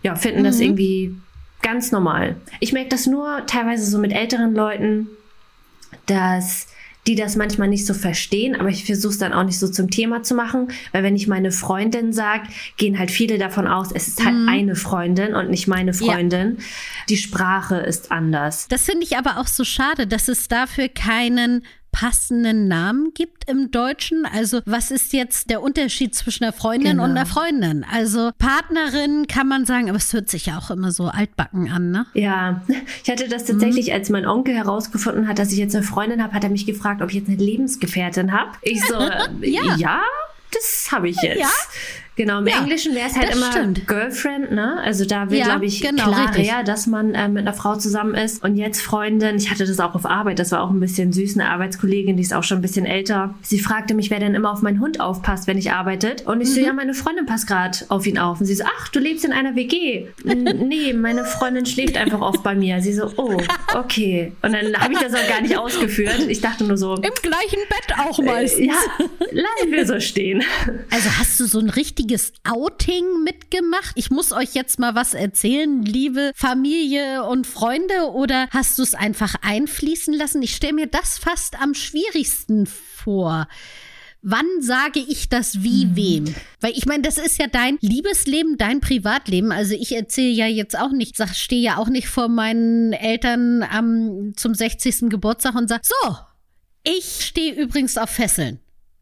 ja, 0.03 0.15
finden 0.15 0.41
mhm. 0.41 0.45
das 0.45 0.61
irgendwie 0.61 1.15
ganz 1.63 1.91
normal. 1.93 2.37
Ich 2.61 2.73
merke 2.73 2.91
das 2.91 3.07
nur 3.07 3.45
teilweise 3.47 3.85
so 3.91 3.99
mit 3.99 4.13
älteren 4.13 4.55
Leuten, 4.55 5.09
dass 6.07 6.69
die 7.11 7.17
das 7.17 7.35
manchmal 7.35 7.67
nicht 7.67 7.87
so 7.87 7.93
verstehen, 7.93 8.55
aber 8.55 8.69
ich 8.69 8.85
versuche 8.85 9.11
es 9.11 9.19
dann 9.19 9.33
auch 9.33 9.43
nicht 9.43 9.59
so 9.59 9.67
zum 9.67 9.91
Thema 9.91 10.23
zu 10.23 10.37
machen, 10.37 10.69
weil 10.93 11.03
wenn 11.03 11.17
ich 11.17 11.27
meine 11.27 11.51
Freundin 11.51 12.13
sage, 12.13 12.45
gehen 12.77 13.01
halt 13.01 13.11
viele 13.11 13.37
davon 13.37 13.67
aus, 13.67 13.91
es 13.91 14.07
ist 14.07 14.25
halt 14.25 14.37
mhm. 14.37 14.49
eine 14.49 14.77
Freundin 14.77 15.35
und 15.35 15.51
nicht 15.51 15.67
meine 15.67 15.93
Freundin. 15.93 16.57
Ja. 16.57 16.65
Die 17.09 17.17
Sprache 17.17 17.79
ist 17.79 18.13
anders. 18.13 18.69
Das 18.69 18.85
finde 18.85 19.03
ich 19.03 19.17
aber 19.17 19.39
auch 19.39 19.49
so 19.49 19.65
schade, 19.65 20.07
dass 20.07 20.29
es 20.29 20.47
dafür 20.47 20.89
keinen 20.89 21.65
passenden 21.93 22.69
Namen 22.69 23.13
gibt 23.15 23.49
im 23.49 23.71
Deutschen. 23.71 24.27
Also 24.27 24.61
was 24.67 24.91
ist 24.91 25.13
jetzt 25.13 25.51
der 25.51 25.63
Unterschied 25.63 26.15
zwischen 26.15 26.45
einer 26.45 26.53
Freundin 26.53 26.93
genau. 26.93 27.05
und 27.05 27.11
einer 27.11 27.27
Freundin? 27.27 27.85
Also 27.91 28.31
Partnerin 28.39 29.27
kann 29.27 29.49
man 29.49 29.67
sagen, 29.67 29.89
aber 29.89 29.99
es 29.99 30.13
hört 30.13 30.29
sich 30.29 30.47
ja 30.47 30.59
auch 30.59 30.71
immer 30.71 30.93
so 30.93 31.07
altbacken 31.07 31.71
an, 31.71 31.91
ne? 31.91 32.07
Ja, 32.15 32.63
ich 33.05 33.11
hatte 33.11 33.29
das 33.29 33.45
tatsächlich, 33.45 33.89
mhm. 33.89 33.95
als 33.95 34.11
mein 34.11 34.27
Onkel 34.27 34.55
herausgefunden 34.55 35.29
hat, 35.29 35.39
dass 35.39 35.53
ich 35.53 35.59
jetzt 35.59 35.75
eine 35.75 35.85
Freundin 35.85 36.23
habe, 36.23 36.35
hat 36.35 36.45
er 36.45 36.51
mich 36.51 36.67
gefragt, 36.67 37.03
ob 37.03 37.11
ich 37.11 37.17
jetzt 37.17 37.29
eine 37.29 37.37
Lebensgefährtin 37.37 38.33
habe. 38.33 38.53
Ich 38.63 38.83
so, 38.85 38.95
ja. 39.43 39.77
ja, 39.77 40.01
das 40.53 40.89
habe 40.91 41.09
ich 41.09 41.21
jetzt. 41.23 41.41
Ja? 41.41 41.49
Genau, 42.21 42.41
im 42.41 42.49
ja, 42.49 42.59
Englischen 42.59 42.95
wäre 42.95 43.09
es 43.09 43.17
halt 43.17 43.35
immer 43.35 43.51
stimmt. 43.51 43.87
Girlfriend, 43.87 44.53
ne? 44.53 44.77
Also 44.85 45.07
da 45.07 45.31
wird, 45.31 45.41
ja, 45.41 45.47
glaube 45.47 45.65
ich, 45.65 45.81
genau, 45.81 46.11
klarer, 46.11 46.65
dass 46.65 46.87
man 46.87 47.15
äh, 47.15 47.29
mit 47.29 47.47
einer 47.47 47.55
Frau 47.55 47.77
zusammen 47.77 48.15
ist. 48.15 48.45
Und 48.45 48.57
jetzt 48.57 48.83
Freundin, 48.83 49.37
ich 49.37 49.51
hatte 49.51 49.65
das 49.65 49.81
auch 49.81 49.95
auf 49.95 50.05
Arbeit, 50.05 50.39
das 50.39 50.53
war 50.53 50.61
auch 50.61 50.69
ein 50.69 50.81
bisschen 50.81 51.15
süß, 51.15 51.39
eine 51.39 51.49
Arbeitskollegin, 51.49 52.19
die 52.19 52.23
ist 52.23 52.35
auch 52.35 52.43
schon 52.43 52.59
ein 52.59 52.61
bisschen 52.61 52.85
älter. 52.85 53.35
Sie 53.41 53.59
fragte 53.59 53.95
mich, 53.95 54.11
wer 54.11 54.21
denn 54.21 54.35
immer 54.35 54.53
auf 54.53 54.61
meinen 54.61 54.81
Hund 54.81 55.01
aufpasst, 55.01 55.47
wenn 55.47 55.57
ich 55.57 55.73
arbeitet. 55.73 56.27
Und 56.27 56.43
ich 56.43 56.51
mhm. 56.51 56.53
so, 56.53 56.61
ja, 56.61 56.75
meine 56.75 56.93
Freundin 56.93 57.25
passt 57.25 57.47
gerade 57.47 57.79
auf 57.89 58.07
ihn 58.07 58.19
auf. 58.19 58.39
Und 58.39 58.45
sie 58.45 58.55
so, 58.55 58.65
ach, 58.67 58.89
du 58.89 58.99
lebst 59.01 59.25
in 59.25 59.33
einer 59.33 59.57
WG. 59.57 60.09
nee, 60.25 60.93
meine 60.93 61.25
Freundin 61.25 61.65
schläft 61.65 61.97
einfach 61.97 62.21
oft 62.21 62.43
bei 62.43 62.55
mir. 62.55 62.83
Sie 62.83 62.93
so, 62.93 63.11
oh, 63.17 63.39
okay. 63.75 64.33
Und 64.43 64.53
dann 64.53 64.77
habe 64.79 64.93
ich 64.93 64.99
das 64.99 65.15
auch 65.15 65.27
gar 65.27 65.41
nicht 65.41 65.57
ausgeführt. 65.57 66.27
Ich 66.29 66.43
dachte 66.43 66.65
nur 66.65 66.77
so. 66.77 66.97
Im 66.97 67.15
gleichen 67.23 67.61
Bett 67.71 67.99
auch 67.99 68.19
meistens. 68.19 68.61
Äh, 68.61 68.67
ja, 68.67 68.75
lassen 69.31 69.73
wir 69.73 69.87
so 69.87 69.99
stehen. 70.01 70.43
Also 70.91 71.09
hast 71.19 71.41
du 71.41 71.47
so 71.47 71.61
ein 71.61 71.71
richtiges 71.71 72.10
richtiges 72.11 72.33
Outing 72.45 73.23
mitgemacht? 73.25 73.93
Ich 73.95 74.11
muss 74.11 74.33
euch 74.33 74.55
jetzt 74.55 74.79
mal 74.79 74.95
was 74.95 75.15
erzählen, 75.15 75.83
liebe 75.83 76.33
Familie 76.35 77.25
und 77.25 77.47
Freunde, 77.47 78.11
oder 78.13 78.49
hast 78.51 78.79
du 78.79 78.83
es 78.83 78.95
einfach 78.95 79.37
einfließen 79.43 80.15
lassen? 80.15 80.43
Ich 80.43 80.57
stelle 80.57 80.73
mir 80.73 80.87
das 80.87 81.19
fast 81.19 81.61
am 81.61 81.75
schwierigsten 81.75 82.67
vor. 82.67 83.47
Wann 84.23 84.47
sage 84.61 85.01
ich 85.01 85.29
das 85.29 85.63
wie 85.63 85.87
mhm. 85.87 85.97
wem? 85.97 86.35
Weil 86.61 86.73
ich 86.73 86.85
meine, 86.85 87.03
das 87.03 87.17
ist 87.17 87.39
ja 87.39 87.47
dein 87.47 87.79
Liebesleben, 87.81 88.59
dein 88.59 88.81
Privatleben. 88.81 89.51
Also 89.53 89.75
ich 89.75 89.95
erzähle 89.95 90.33
ja 90.33 90.47
jetzt 90.47 90.79
auch 90.79 90.91
nicht, 90.91 91.17
stehe 91.35 91.63
ja 91.63 91.77
auch 91.79 91.89
nicht 91.89 92.09
vor 92.09 92.29
meinen 92.29 92.93
Eltern 92.93 93.63
am, 93.63 94.33
zum 94.37 94.55
60. 94.55 95.09
Geburtstag 95.09 95.55
und 95.55 95.69
sage, 95.69 95.83
so, 95.85 96.17
ich 96.83 97.25
stehe 97.25 97.55
übrigens 97.55 97.97
auf 97.97 98.11
Fesseln. 98.11 98.59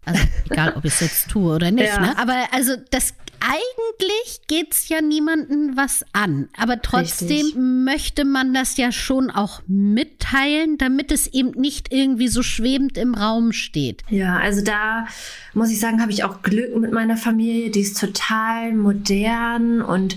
Also 0.08 0.22
egal, 0.50 0.74
ob 0.76 0.84
ich 0.84 0.92
es 0.94 1.00
jetzt 1.00 1.30
tue 1.30 1.54
oder 1.54 1.70
nicht. 1.70 1.86
Ja. 1.86 2.00
Ne? 2.00 2.18
Aber 2.18 2.48
also 2.52 2.74
das 2.90 3.14
eigentlich 3.40 4.40
geht 4.48 4.72
es 4.72 4.88
ja 4.88 5.00
niemandem 5.00 5.76
was 5.76 6.04
an. 6.12 6.48
Aber 6.56 6.82
trotzdem 6.82 7.28
Richtig. 7.28 7.56
möchte 7.56 8.24
man 8.24 8.52
das 8.52 8.76
ja 8.76 8.90
schon 8.90 9.30
auch 9.30 9.62
mitteilen, 9.66 10.78
damit 10.78 11.12
es 11.12 11.26
eben 11.28 11.50
nicht 11.52 11.92
irgendwie 11.92 12.28
so 12.28 12.42
schwebend 12.42 12.98
im 12.98 13.14
Raum 13.14 13.52
steht. 13.52 14.02
Ja, 14.08 14.38
also 14.38 14.62
da 14.62 15.06
muss 15.54 15.70
ich 15.70 15.78
sagen, 15.78 16.00
habe 16.00 16.12
ich 16.12 16.24
auch 16.24 16.42
Glück 16.42 16.76
mit 16.76 16.92
meiner 16.92 17.16
Familie. 17.16 17.70
Die 17.70 17.80
ist 17.80 18.00
total 18.00 18.72
modern 18.74 19.82
und 19.82 20.16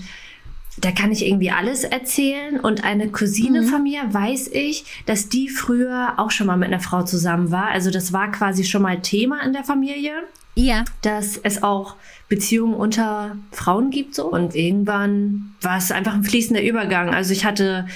da 0.82 0.90
kann 0.90 1.12
ich 1.12 1.24
irgendwie 1.24 1.50
alles 1.50 1.84
erzählen. 1.84 2.60
Und 2.60 2.84
eine 2.84 3.08
Cousine 3.08 3.62
mhm. 3.62 3.66
von 3.66 3.82
mir 3.82 4.02
weiß 4.12 4.48
ich, 4.48 4.84
dass 5.06 5.28
die 5.28 5.48
früher 5.48 6.14
auch 6.18 6.30
schon 6.30 6.48
mal 6.48 6.56
mit 6.56 6.68
einer 6.68 6.80
Frau 6.80 7.04
zusammen 7.04 7.50
war. 7.50 7.68
Also 7.68 7.90
das 7.90 8.12
war 8.12 8.30
quasi 8.30 8.64
schon 8.64 8.82
mal 8.82 9.00
Thema 9.00 9.42
in 9.42 9.52
der 9.52 9.64
Familie. 9.64 10.12
Ja. 10.54 10.84
Dass 11.00 11.38
es 11.38 11.62
auch 11.62 11.96
Beziehungen 12.28 12.74
unter 12.74 13.36
Frauen 13.52 13.90
gibt 13.90 14.14
so. 14.14 14.26
Und 14.26 14.54
irgendwann 14.54 15.54
war 15.60 15.78
es 15.78 15.92
einfach 15.92 16.14
ein 16.14 16.24
fließender 16.24 16.62
Übergang. 16.62 17.14
Also 17.14 17.32
ich 17.32 17.44
hatte 17.44 17.86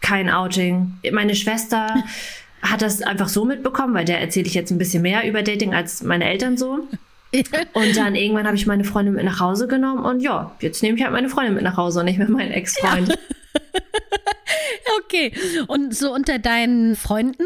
kein 0.00 0.28
Outing. 0.28 0.94
Meine 1.12 1.36
Schwester 1.36 2.02
hat 2.62 2.82
das 2.82 3.02
einfach 3.02 3.28
so 3.28 3.44
mitbekommen, 3.44 3.94
weil 3.94 4.04
der 4.04 4.20
erzähle 4.20 4.46
ich 4.46 4.54
jetzt 4.54 4.72
ein 4.72 4.78
bisschen 4.78 5.02
mehr 5.02 5.28
über 5.28 5.42
Dating 5.42 5.74
als 5.74 6.02
meine 6.02 6.24
Eltern 6.24 6.56
so. 6.56 6.88
und 7.72 7.96
dann 7.96 8.14
irgendwann 8.14 8.46
habe 8.46 8.56
ich 8.56 8.66
meine 8.66 8.84
Freundin 8.84 9.14
mit 9.14 9.24
nach 9.24 9.40
Hause 9.40 9.66
genommen 9.66 10.04
und 10.04 10.20
ja, 10.20 10.54
jetzt 10.60 10.82
nehme 10.82 10.96
ich 10.96 11.02
halt 11.02 11.12
meine 11.12 11.28
Freundin 11.28 11.54
mit 11.54 11.62
nach 11.62 11.76
Hause 11.76 12.00
und 12.00 12.06
nicht 12.06 12.18
mehr 12.18 12.30
meinen 12.30 12.52
Ex-Freund. 12.52 13.08
Ja. 13.08 13.14
okay. 14.98 15.32
Und 15.66 15.94
so 15.94 16.12
unter 16.12 16.38
deinen 16.38 16.96
Freunden 16.96 17.44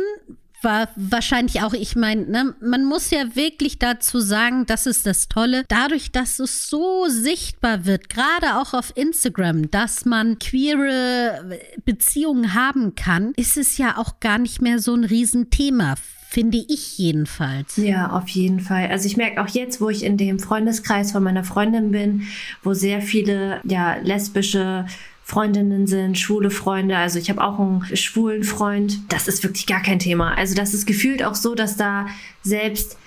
war 0.62 0.88
wahrscheinlich 0.96 1.62
auch, 1.62 1.74
ich 1.74 1.94
meine, 1.94 2.26
ne, 2.26 2.54
man 2.60 2.84
muss 2.84 3.10
ja 3.10 3.36
wirklich 3.36 3.78
dazu 3.78 4.20
sagen, 4.20 4.66
das 4.66 4.86
ist 4.86 5.06
das 5.06 5.28
Tolle, 5.28 5.64
dadurch, 5.68 6.10
dass 6.10 6.40
es 6.40 6.68
so 6.68 7.06
sichtbar 7.08 7.84
wird, 7.84 8.08
gerade 8.08 8.56
auch 8.56 8.74
auf 8.74 8.92
Instagram, 8.96 9.70
dass 9.70 10.04
man 10.04 10.38
queere 10.38 11.60
Beziehungen 11.84 12.54
haben 12.54 12.94
kann, 12.94 13.32
ist 13.36 13.56
es 13.56 13.78
ja 13.78 13.96
auch 13.98 14.18
gar 14.18 14.38
nicht 14.38 14.60
mehr 14.60 14.78
so 14.80 14.94
ein 14.94 15.04
Riesenthema 15.04 15.94
finde 16.28 16.58
ich 16.68 16.98
jedenfalls. 16.98 17.76
Ja, 17.76 18.10
auf 18.10 18.28
jeden 18.28 18.60
Fall. 18.60 18.88
Also 18.88 19.06
ich 19.06 19.16
merke 19.16 19.42
auch 19.42 19.48
jetzt, 19.48 19.80
wo 19.80 19.88
ich 19.88 20.04
in 20.04 20.16
dem 20.16 20.38
Freundeskreis 20.38 21.12
von 21.12 21.22
meiner 21.22 21.44
Freundin 21.44 21.92
bin, 21.92 22.22
wo 22.62 22.74
sehr 22.74 23.00
viele 23.00 23.60
ja 23.64 23.96
lesbische 24.02 24.86
Freundinnen 25.24 25.86
sind, 25.86 26.18
schwule 26.18 26.50
Freunde. 26.50 26.96
Also 26.96 27.18
ich 27.18 27.30
habe 27.30 27.42
auch 27.42 27.58
einen 27.58 27.84
schwulen 27.96 28.44
Freund. 28.44 28.98
Das 29.08 29.28
ist 29.28 29.42
wirklich 29.44 29.66
gar 29.66 29.82
kein 29.82 29.98
Thema. 29.98 30.36
Also 30.36 30.54
das 30.54 30.74
ist 30.74 30.86
gefühlt 30.86 31.22
auch 31.24 31.34
so, 31.34 31.54
dass 31.54 31.76
da 31.76 32.06
selbst 32.42 32.98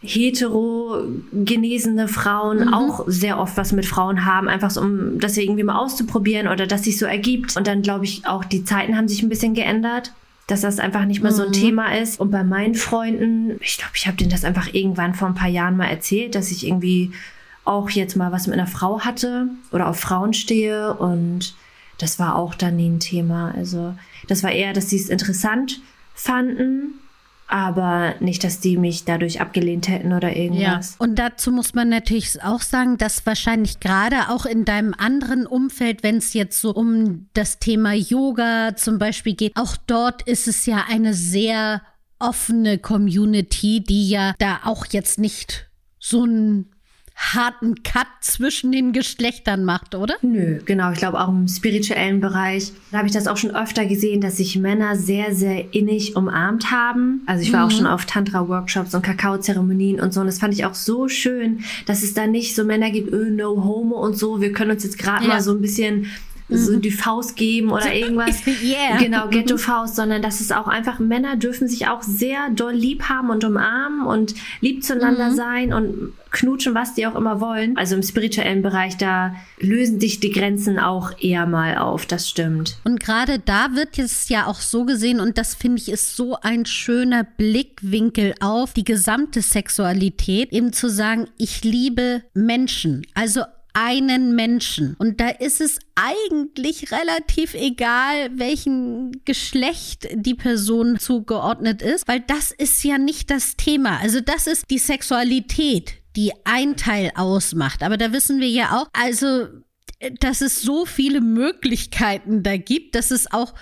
hetero 0.00 1.04
genesene 1.32 2.08
Frauen 2.08 2.66
mhm. 2.66 2.74
auch 2.74 3.04
sehr 3.06 3.38
oft 3.38 3.56
was 3.56 3.72
mit 3.72 3.86
Frauen 3.86 4.24
haben, 4.24 4.48
einfach 4.48 4.70
so, 4.70 4.80
um 4.80 5.20
das 5.20 5.36
irgendwie 5.36 5.62
mal 5.62 5.78
auszuprobieren 5.78 6.48
oder 6.48 6.66
dass 6.66 6.84
sich 6.84 6.98
so 6.98 7.06
ergibt. 7.06 7.56
Und 7.56 7.66
dann 7.66 7.82
glaube 7.82 8.04
ich 8.04 8.26
auch, 8.26 8.44
die 8.44 8.64
Zeiten 8.64 8.96
haben 8.96 9.08
sich 9.08 9.22
ein 9.22 9.28
bisschen 9.28 9.54
geändert 9.54 10.12
dass 10.52 10.60
das 10.60 10.78
einfach 10.78 11.06
nicht 11.06 11.22
mehr 11.22 11.32
mhm. 11.32 11.36
so 11.36 11.42
ein 11.42 11.48
mhm. 11.48 11.54
Thema 11.54 11.96
ist. 11.96 12.20
Und 12.20 12.30
bei 12.30 12.44
meinen 12.44 12.74
Freunden, 12.74 13.56
ich 13.60 13.78
glaube, 13.78 13.94
ich 13.96 14.06
habe 14.06 14.16
denen 14.16 14.30
das 14.30 14.44
einfach 14.44 14.72
irgendwann 14.72 15.14
vor 15.14 15.28
ein 15.28 15.34
paar 15.34 15.48
Jahren 15.48 15.76
mal 15.76 15.86
erzählt, 15.86 16.34
dass 16.34 16.50
ich 16.50 16.66
irgendwie 16.66 17.12
auch 17.64 17.88
jetzt 17.90 18.16
mal 18.16 18.32
was 18.32 18.46
mit 18.46 18.58
einer 18.58 18.66
Frau 18.66 19.00
hatte 19.00 19.48
oder 19.70 19.88
auf 19.88 19.98
Frauen 19.98 20.34
stehe 20.34 20.94
und 20.94 21.54
das 21.98 22.18
war 22.18 22.36
auch 22.36 22.54
dann 22.54 22.76
nie 22.76 22.88
ein 22.88 23.00
Thema. 23.00 23.54
Also 23.56 23.94
das 24.28 24.42
war 24.42 24.50
eher, 24.50 24.72
dass 24.72 24.90
sie 24.90 24.96
es 24.96 25.08
interessant 25.08 25.80
fanden 26.14 26.94
aber 27.52 28.14
nicht, 28.20 28.44
dass 28.44 28.60
die 28.60 28.78
mich 28.78 29.04
dadurch 29.04 29.42
abgelehnt 29.42 29.86
hätten 29.86 30.14
oder 30.14 30.34
irgendwas. 30.34 30.96
Ja. 30.98 31.04
Und 31.04 31.16
dazu 31.16 31.52
muss 31.52 31.74
man 31.74 31.90
natürlich 31.90 32.42
auch 32.42 32.62
sagen, 32.62 32.96
dass 32.96 33.26
wahrscheinlich 33.26 33.78
gerade 33.78 34.30
auch 34.30 34.46
in 34.46 34.64
deinem 34.64 34.94
anderen 34.96 35.46
Umfeld, 35.46 36.02
wenn 36.02 36.16
es 36.16 36.32
jetzt 36.32 36.60
so 36.60 36.70
um 36.70 37.26
das 37.34 37.58
Thema 37.58 37.92
Yoga 37.92 38.74
zum 38.76 38.98
Beispiel 38.98 39.34
geht, 39.34 39.54
auch 39.56 39.76
dort 39.86 40.22
ist 40.22 40.48
es 40.48 40.64
ja 40.64 40.86
eine 40.88 41.12
sehr 41.12 41.82
offene 42.18 42.78
Community, 42.78 43.84
die 43.84 44.08
ja 44.08 44.32
da 44.38 44.60
auch 44.64 44.86
jetzt 44.86 45.18
nicht 45.18 45.68
so 45.98 46.24
ein 46.24 46.71
harten 47.22 47.82
Cut 47.82 48.06
zwischen 48.20 48.72
den 48.72 48.92
Geschlechtern 48.92 49.64
macht, 49.64 49.94
oder? 49.94 50.14
Nö, 50.22 50.60
genau. 50.64 50.92
Ich 50.92 50.98
glaube 50.98 51.20
auch 51.20 51.28
im 51.28 51.48
spirituellen 51.48 52.20
Bereich, 52.20 52.72
da 52.90 52.98
habe 52.98 53.06
ich 53.06 53.14
das 53.14 53.26
auch 53.26 53.36
schon 53.36 53.54
öfter 53.54 53.86
gesehen, 53.86 54.20
dass 54.20 54.36
sich 54.38 54.58
Männer 54.58 54.96
sehr, 54.96 55.34
sehr 55.34 55.72
innig 55.72 56.16
umarmt 56.16 56.70
haben. 56.70 57.22
Also 57.26 57.42
ich 57.42 57.52
war 57.52 57.60
mhm. 57.60 57.66
auch 57.66 57.76
schon 57.76 57.86
auf 57.86 58.04
Tantra-Workshops 58.04 58.94
und 58.94 59.02
Kakaozeremonien 59.02 60.00
und 60.00 60.12
so. 60.12 60.20
Und 60.20 60.26
das 60.26 60.38
fand 60.38 60.54
ich 60.54 60.64
auch 60.64 60.74
so 60.74 61.08
schön, 61.08 61.60
dass 61.86 62.02
es 62.02 62.14
da 62.14 62.26
nicht 62.26 62.54
so 62.54 62.64
Männer 62.64 62.90
gibt, 62.90 63.12
öh, 63.12 63.30
no 63.30 63.64
homo 63.64 63.96
und 64.04 64.18
so. 64.18 64.40
Wir 64.40 64.52
können 64.52 64.72
uns 64.72 64.84
jetzt 64.84 64.98
gerade 64.98 65.24
ja. 65.24 65.28
mal 65.28 65.40
so 65.40 65.52
ein 65.52 65.60
bisschen 65.60 66.06
so 66.58 66.72
mhm. 66.72 66.82
die 66.82 66.90
Faust 66.90 67.36
geben 67.36 67.70
oder 67.70 67.92
irgendwas. 67.94 68.46
yeah. 68.62 68.98
Genau, 68.98 69.28
Ghetto-Faust, 69.28 69.96
sondern 69.96 70.22
dass 70.22 70.40
es 70.40 70.52
auch 70.52 70.68
einfach 70.68 70.98
Männer 70.98 71.36
dürfen 71.36 71.68
sich 71.68 71.88
auch 71.88 72.02
sehr 72.02 72.50
doll 72.50 72.74
lieb 72.74 73.04
haben 73.08 73.30
und 73.30 73.44
umarmen 73.44 74.06
und 74.06 74.34
lieb 74.60 74.84
zueinander 74.84 75.30
mhm. 75.30 75.34
sein 75.34 75.72
und 75.72 76.12
knutschen, 76.32 76.74
was 76.74 76.94
die 76.94 77.06
auch 77.06 77.14
immer 77.14 77.40
wollen. 77.40 77.76
Also 77.76 77.94
im 77.94 78.02
spirituellen 78.02 78.62
Bereich, 78.62 78.96
da 78.96 79.34
lösen 79.60 80.00
sich 80.00 80.18
die 80.18 80.30
Grenzen 80.30 80.78
auch 80.78 81.12
eher 81.20 81.46
mal 81.46 81.76
auf, 81.78 82.06
das 82.06 82.28
stimmt. 82.28 82.78
Und 82.84 83.00
gerade 83.00 83.38
da 83.38 83.74
wird 83.74 83.98
es 83.98 84.28
ja 84.28 84.46
auch 84.46 84.60
so 84.60 84.84
gesehen, 84.84 85.20
und 85.20 85.38
das 85.38 85.54
finde 85.54 85.80
ich 85.80 85.90
ist 85.90 86.16
so 86.16 86.36
ein 86.40 86.66
schöner 86.66 87.24
Blickwinkel 87.24 88.34
auf 88.40 88.72
die 88.72 88.84
gesamte 88.84 89.42
Sexualität, 89.42 90.52
eben 90.52 90.72
zu 90.72 90.88
sagen, 90.88 91.28
ich 91.36 91.62
liebe 91.62 92.22
Menschen. 92.34 93.06
Also 93.14 93.42
einen 93.74 94.34
Menschen. 94.34 94.94
Und 94.98 95.20
da 95.20 95.28
ist 95.28 95.60
es 95.60 95.78
eigentlich 95.94 96.92
relativ 96.92 97.54
egal, 97.54 98.30
welchen 98.34 99.24
Geschlecht 99.24 100.08
die 100.14 100.34
Person 100.34 100.98
zugeordnet 100.98 101.82
ist, 101.82 102.06
weil 102.08 102.20
das 102.20 102.50
ist 102.50 102.82
ja 102.84 102.98
nicht 102.98 103.30
das 103.30 103.56
Thema. 103.56 103.98
Also 104.00 104.20
das 104.20 104.46
ist 104.46 104.64
die 104.70 104.78
Sexualität, 104.78 105.94
die 106.16 106.32
ein 106.44 106.76
Teil 106.76 107.12
ausmacht. 107.14 107.82
Aber 107.82 107.96
da 107.96 108.12
wissen 108.12 108.40
wir 108.40 108.48
ja 108.48 108.78
auch, 108.78 108.88
also, 108.92 109.48
dass 110.20 110.40
es 110.40 110.62
so 110.62 110.84
viele 110.84 111.20
Möglichkeiten 111.20 112.42
da 112.42 112.56
gibt, 112.56 112.94
dass 112.94 113.10
es 113.10 113.32
auch 113.32 113.54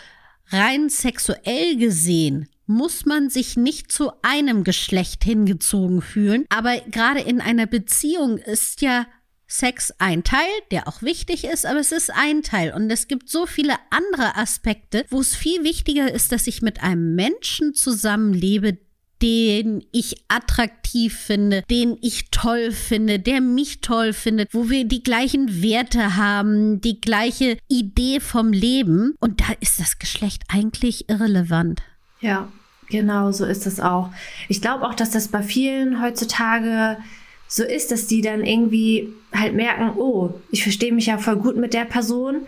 rein 0.51 0.88
sexuell 0.88 1.77
gesehen 1.77 2.49
muss 2.70 3.05
man 3.05 3.31
sich 3.31 3.57
nicht 3.57 3.90
zu 3.90 4.12
einem 4.23 4.62
Geschlecht 4.62 5.25
hingezogen 5.25 6.01
fühlen. 6.01 6.46
Aber 6.51 6.79
gerade 6.88 7.18
in 7.18 7.40
einer 7.40 7.66
Beziehung 7.66 8.38
ist 8.38 8.81
ja 8.81 9.07
Sex 9.50 9.92
ein 9.98 10.22
Teil, 10.22 10.48
der 10.70 10.86
auch 10.86 11.02
wichtig 11.02 11.44
ist, 11.44 11.66
aber 11.66 11.80
es 11.80 11.92
ist 11.92 12.10
ein 12.14 12.42
Teil. 12.42 12.72
Und 12.72 12.90
es 12.90 13.08
gibt 13.08 13.28
so 13.28 13.46
viele 13.46 13.74
andere 13.90 14.36
Aspekte, 14.36 15.04
wo 15.10 15.20
es 15.20 15.34
viel 15.34 15.64
wichtiger 15.64 16.12
ist, 16.12 16.32
dass 16.32 16.46
ich 16.46 16.62
mit 16.62 16.82
einem 16.82 17.14
Menschen 17.14 17.74
zusammenlebe, 17.74 18.78
den 19.22 19.84
ich 19.92 20.24
attraktiv 20.28 21.18
finde, 21.18 21.62
den 21.68 21.98
ich 22.00 22.30
toll 22.30 22.72
finde, 22.72 23.18
der 23.18 23.40
mich 23.40 23.80
toll 23.80 24.12
findet, 24.12 24.54
wo 24.54 24.70
wir 24.70 24.84
die 24.84 25.02
gleichen 25.02 25.62
Werte 25.62 26.16
haben, 26.16 26.80
die 26.80 27.00
gleiche 27.00 27.58
Idee 27.68 28.20
vom 28.20 28.52
Leben. 28.52 29.14
Und 29.20 29.40
da 29.40 29.46
ist 29.60 29.80
das 29.80 29.98
Geschlecht 29.98 30.44
eigentlich 30.48 31.10
irrelevant. 31.10 31.82
Ja, 32.20 32.48
genau 32.88 33.32
so 33.32 33.44
ist 33.44 33.66
es 33.66 33.80
auch. 33.80 34.10
Ich 34.48 34.62
glaube 34.62 34.86
auch, 34.86 34.94
dass 34.94 35.10
das 35.10 35.28
bei 35.28 35.42
vielen 35.42 36.00
heutzutage 36.00 36.96
so 37.52 37.64
ist, 37.64 37.90
dass 37.90 38.06
die 38.06 38.22
dann 38.22 38.44
irgendwie 38.44 39.08
halt 39.34 39.54
merken, 39.54 39.98
oh, 39.98 40.30
ich 40.52 40.62
verstehe 40.62 40.92
mich 40.92 41.06
ja 41.06 41.18
voll 41.18 41.36
gut 41.36 41.56
mit 41.56 41.74
der 41.74 41.84
Person 41.84 42.42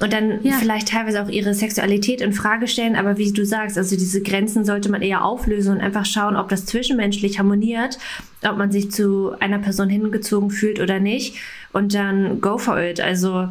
und 0.00 0.12
dann 0.12 0.42
ja. 0.42 0.54
vielleicht 0.58 0.88
teilweise 0.88 1.22
auch 1.22 1.28
ihre 1.28 1.54
Sexualität 1.54 2.20
in 2.20 2.32
Frage 2.32 2.66
stellen, 2.66 2.96
aber 2.96 3.18
wie 3.18 3.32
du 3.32 3.46
sagst, 3.46 3.78
also 3.78 3.94
diese 3.94 4.20
Grenzen 4.20 4.64
sollte 4.64 4.90
man 4.90 5.00
eher 5.00 5.24
auflösen 5.24 5.76
und 5.76 5.80
einfach 5.80 6.04
schauen, 6.04 6.34
ob 6.34 6.48
das 6.48 6.66
zwischenmenschlich 6.66 7.38
harmoniert, 7.38 7.98
ob 8.44 8.56
man 8.56 8.72
sich 8.72 8.90
zu 8.90 9.32
einer 9.38 9.60
Person 9.60 9.88
hingezogen 9.88 10.50
fühlt 10.50 10.80
oder 10.80 10.98
nicht 10.98 11.36
und 11.72 11.94
dann 11.94 12.40
go 12.40 12.58
for 12.58 12.80
it. 12.80 13.00
Also 13.00 13.48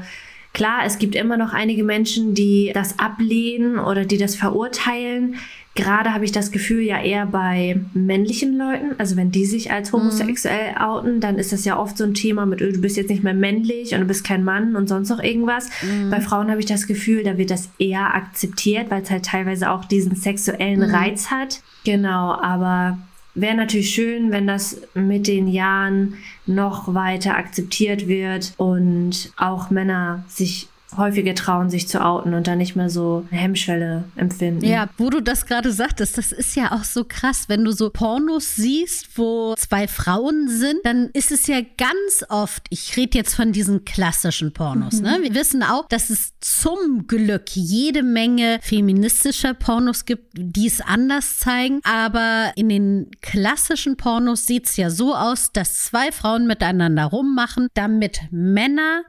klar, 0.52 0.82
es 0.86 1.00
gibt 1.00 1.16
immer 1.16 1.38
noch 1.38 1.54
einige 1.54 1.86
Menschen, 1.86 2.34
die 2.34 2.72
das 2.74 3.00
ablehnen 3.00 3.80
oder 3.80 4.04
die 4.04 4.18
das 4.18 4.36
verurteilen. 4.36 5.36
Gerade 5.74 6.14
habe 6.14 6.26
ich 6.26 6.34
das 6.34 6.52
Gefühl 6.52 6.82
ja 6.82 7.02
eher 7.02 7.26
bei 7.26 7.80
männlichen 7.94 8.58
Leuten, 8.58 8.96
also 8.98 9.16
wenn 9.16 9.32
die 9.32 9.46
sich 9.46 9.72
als 9.72 9.94
homosexuell 9.94 10.72
mhm. 10.72 10.78
outen, 10.78 11.20
dann 11.22 11.38
ist 11.38 11.54
das 11.54 11.64
ja 11.64 11.80
oft 11.80 11.98
so 11.98 12.04
ein 12.04 12.14
Thema 12.14 12.46
mit, 12.46 12.60
du 12.60 12.82
bist 12.82 12.98
jetzt 12.98 13.10
nicht 13.10 13.24
mehr 13.24 13.34
männlich 13.34 13.94
und 13.94 14.02
du 14.02 14.06
bist 14.06 14.26
kein 14.26 14.44
Mann 14.44 14.76
und 14.76 14.90
sonst 14.90 15.10
noch 15.10 15.24
irgendwas. 15.24 15.70
Mhm. 15.82 16.10
Bei 16.10 16.20
Frauen 16.20 16.50
habe 16.50 16.60
ich 16.60 16.66
das 16.66 16.88
Gefühl, 16.88 17.24
da 17.24 17.38
wird 17.38 17.52
das 17.52 17.70
eher 17.80 18.14
akzeptiert, 18.14 18.92
weil 18.92 19.04
es 19.04 19.10
halt 19.10 19.26
teilweise 19.26 19.72
auch 19.72 19.86
diesen 19.86 20.16
sexuellen 20.16 20.88
mhm. 20.90 20.94
Reiz 20.94 21.32
hat. 21.32 21.62
Genau, 21.86 22.34
aber 22.34 22.98
wäre 23.34 23.56
natürlich 23.56 23.92
schön, 23.92 24.32
wenn 24.32 24.48
das 24.48 24.82
mit 24.94 25.28
den 25.28 25.48
Jahren 25.48 26.16
noch 26.46 26.94
weiter 26.94 27.38
akzeptiert 27.38 28.10
wird 28.10 28.54
und 28.58 29.32
auch 29.38 29.70
Männer 29.70 30.26
sich 30.28 30.68
häufiger 30.98 31.34
trauen, 31.36 31.70
sich 31.70 31.88
zu 31.88 32.04
outen 32.04 32.34
und 32.34 32.48
dann 32.48 32.58
nicht 32.58 32.76
mehr 32.76 32.90
so 32.90 33.26
eine 33.32 33.40
Hemmschwelle 33.40 34.04
empfinden. 34.16 34.66
Ja, 34.66 34.90
wo 34.98 35.10
du 35.10 35.22
das 35.22 35.46
gerade 35.46 35.72
sagtest, 35.72 36.18
das 36.18 36.32
ist 36.32 36.56
ja 36.56 36.72
auch 36.72 36.84
so 36.84 37.06
krass, 37.06 37.46
wenn 37.48 37.64
du 37.64 37.72
so 37.72 37.90
Pornos 37.90 38.56
siehst, 38.56 39.18
wo 39.18 39.56
zwei 39.56 39.88
Frauen 39.88 40.50
sind, 40.50 40.80
dann 40.84 41.10
ist 41.14 41.32
es 41.32 41.48
ja 41.48 41.62
ganz 41.78 42.26
oft, 42.30 42.68
ich 42.70 42.98
rede 42.98 43.18
jetzt 43.18 43.36
von 43.36 43.52
diesen 43.52 43.86
klassischen 43.86 44.54
Pornos, 44.54 44.96
mhm. 44.96 45.04
ne? 45.04 45.20
Wir 45.22 45.36
wissen 45.36 45.64
auch, 45.64 45.88
dass 45.88 46.10
es 46.10 46.34
zum 46.40 47.08
Glück 47.08 47.50
jede 47.54 48.04
Menge 48.04 48.60
feministischer 48.62 49.54
Pornos 49.54 50.06
gibt, 50.06 50.34
die 50.34 50.68
es 50.68 50.82
anders 50.82 51.40
zeigen, 51.40 51.80
aber 51.84 52.52
in 52.56 52.70
den 52.70 53.12
klassischen 53.22 53.98
Pornos 53.98 54.46
sieht 54.46 54.68
es 54.68 54.78
ja 54.78 54.90
so 54.90 55.16
aus, 55.16 55.52
dass 55.52 55.84
zwei 55.84 56.12
Frauen 56.12 56.48
miteinander 56.48 57.06
rummachen, 57.06 57.68
damit 57.74 58.22
Männer 58.32 59.04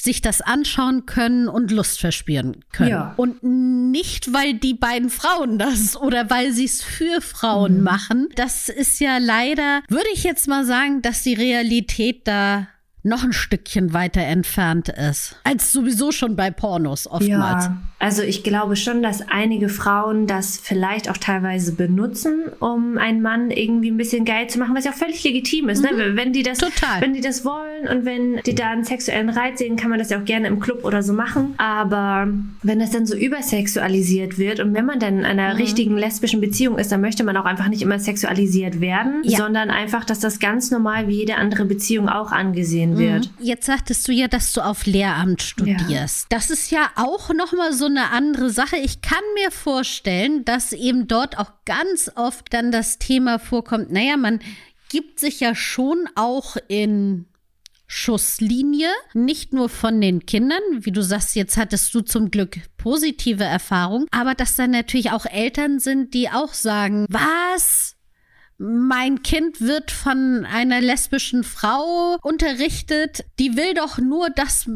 sich 0.00 0.22
das 0.22 0.40
anschauen 0.40 1.06
können 1.06 1.48
und 1.48 1.72
Lust 1.72 1.98
verspüren 1.98 2.64
können. 2.70 2.90
Ja. 2.90 3.14
Und 3.16 3.42
nicht, 3.42 4.32
weil 4.32 4.54
die 4.54 4.74
beiden 4.74 5.10
Frauen 5.10 5.58
das 5.58 5.96
oder 5.96 6.30
weil 6.30 6.52
sie 6.52 6.66
es 6.66 6.82
für 6.82 7.20
Frauen 7.20 7.78
mhm. 7.78 7.82
machen. 7.82 8.28
Das 8.36 8.68
ist 8.68 9.00
ja 9.00 9.18
leider, 9.18 9.82
würde 9.88 10.08
ich 10.14 10.22
jetzt 10.22 10.46
mal 10.46 10.64
sagen, 10.64 11.02
dass 11.02 11.24
die 11.24 11.34
Realität 11.34 12.28
da 12.28 12.68
noch 13.08 13.24
ein 13.24 13.32
Stückchen 13.32 13.92
weiter 13.92 14.20
entfernt 14.20 14.88
ist. 14.88 15.36
Als 15.42 15.72
sowieso 15.72 16.12
schon 16.12 16.36
bei 16.36 16.50
Pornos 16.50 17.06
oftmals. 17.06 17.64
Ja, 17.64 17.78
also 17.98 18.22
ich 18.22 18.44
glaube 18.44 18.76
schon, 18.76 19.02
dass 19.02 19.28
einige 19.28 19.68
Frauen 19.68 20.26
das 20.28 20.58
vielleicht 20.62 21.10
auch 21.10 21.16
teilweise 21.16 21.74
benutzen, 21.74 22.44
um 22.60 22.96
einen 22.98 23.22
Mann 23.22 23.50
irgendwie 23.50 23.90
ein 23.90 23.96
bisschen 23.96 24.24
geil 24.24 24.48
zu 24.48 24.58
machen, 24.60 24.76
was 24.76 24.84
ja 24.84 24.92
auch 24.92 24.96
völlig 24.96 25.24
legitim 25.24 25.68
ist. 25.68 25.82
Ne? 25.82 25.90
Mhm. 25.92 25.98
Ne? 25.98 26.16
Wenn 26.16 26.32
die 26.32 26.44
das, 26.44 26.58
Total. 26.58 27.00
wenn 27.00 27.14
die 27.14 27.20
das 27.20 27.44
wollen 27.44 27.88
und 27.90 28.04
wenn 28.04 28.36
die 28.46 28.54
da 28.54 28.70
einen 28.70 28.84
sexuellen 28.84 29.30
Reiz 29.30 29.58
sehen, 29.58 29.76
kann 29.76 29.90
man 29.90 29.98
das 29.98 30.10
ja 30.10 30.20
auch 30.20 30.24
gerne 30.24 30.46
im 30.46 30.60
Club 30.60 30.84
oder 30.84 31.02
so 31.02 31.12
machen. 31.12 31.54
Aber 31.56 32.28
wenn 32.62 32.78
das 32.78 32.90
dann 32.90 33.06
so 33.06 33.16
übersexualisiert 33.16 34.38
wird 34.38 34.60
und 34.60 34.74
wenn 34.74 34.86
man 34.86 35.00
dann 35.00 35.18
in 35.20 35.24
einer 35.24 35.54
mhm. 35.54 35.60
richtigen 35.60 35.96
lesbischen 35.96 36.40
Beziehung 36.40 36.78
ist, 36.78 36.92
dann 36.92 37.00
möchte 37.00 37.24
man 37.24 37.36
auch 37.36 37.46
einfach 37.46 37.68
nicht 37.68 37.82
immer 37.82 37.98
sexualisiert 37.98 38.80
werden, 38.80 39.22
ja. 39.24 39.38
sondern 39.38 39.70
einfach, 39.70 40.04
dass 40.04 40.20
das 40.20 40.38
ganz 40.38 40.70
normal 40.70 41.08
wie 41.08 41.16
jede 41.16 41.36
andere 41.36 41.64
Beziehung 41.64 42.08
auch 42.08 42.30
angesehen 42.30 42.58
gesehen 42.58 42.97
wird. 42.98 43.26
Mhm. 43.26 43.46
Jetzt 43.46 43.66
sagtest 43.66 44.06
du 44.08 44.12
ja, 44.12 44.28
dass 44.28 44.52
du 44.52 44.60
auf 44.60 44.86
Lehramt 44.86 45.42
studierst. 45.42 46.26
Ja. 46.30 46.38
Das 46.38 46.50
ist 46.50 46.70
ja 46.70 46.90
auch 46.96 47.32
nochmal 47.32 47.72
so 47.72 47.86
eine 47.86 48.10
andere 48.10 48.50
Sache. 48.50 48.76
Ich 48.76 49.00
kann 49.00 49.22
mir 49.34 49.50
vorstellen, 49.50 50.44
dass 50.44 50.72
eben 50.72 51.08
dort 51.08 51.38
auch 51.38 51.52
ganz 51.64 52.10
oft 52.14 52.52
dann 52.52 52.72
das 52.72 52.98
Thema 52.98 53.38
vorkommt, 53.38 53.90
naja, 53.90 54.16
man 54.16 54.40
gibt 54.88 55.20
sich 55.20 55.40
ja 55.40 55.54
schon 55.54 56.08
auch 56.14 56.56
in 56.68 57.26
Schusslinie, 57.90 58.90
nicht 59.14 59.54
nur 59.54 59.70
von 59.70 60.00
den 60.00 60.26
Kindern, 60.26 60.60
wie 60.80 60.92
du 60.92 61.02
sagst, 61.02 61.34
jetzt 61.34 61.56
hattest 61.56 61.94
du 61.94 62.02
zum 62.02 62.30
Glück 62.30 62.58
positive 62.76 63.44
Erfahrungen, 63.44 64.06
aber 64.10 64.34
dass 64.34 64.56
dann 64.56 64.72
natürlich 64.72 65.10
auch 65.10 65.24
Eltern 65.24 65.80
sind, 65.80 66.12
die 66.12 66.28
auch 66.28 66.52
sagen, 66.52 67.06
was? 67.08 67.96
Mein 68.58 69.22
Kind 69.22 69.60
wird 69.60 69.90
von 69.90 70.44
einer 70.44 70.80
lesbischen 70.80 71.44
Frau 71.44 72.16
unterrichtet, 72.22 73.24
die 73.38 73.56
will 73.56 73.74
doch 73.74 73.98
nur, 73.98 74.30
dass 74.30 74.68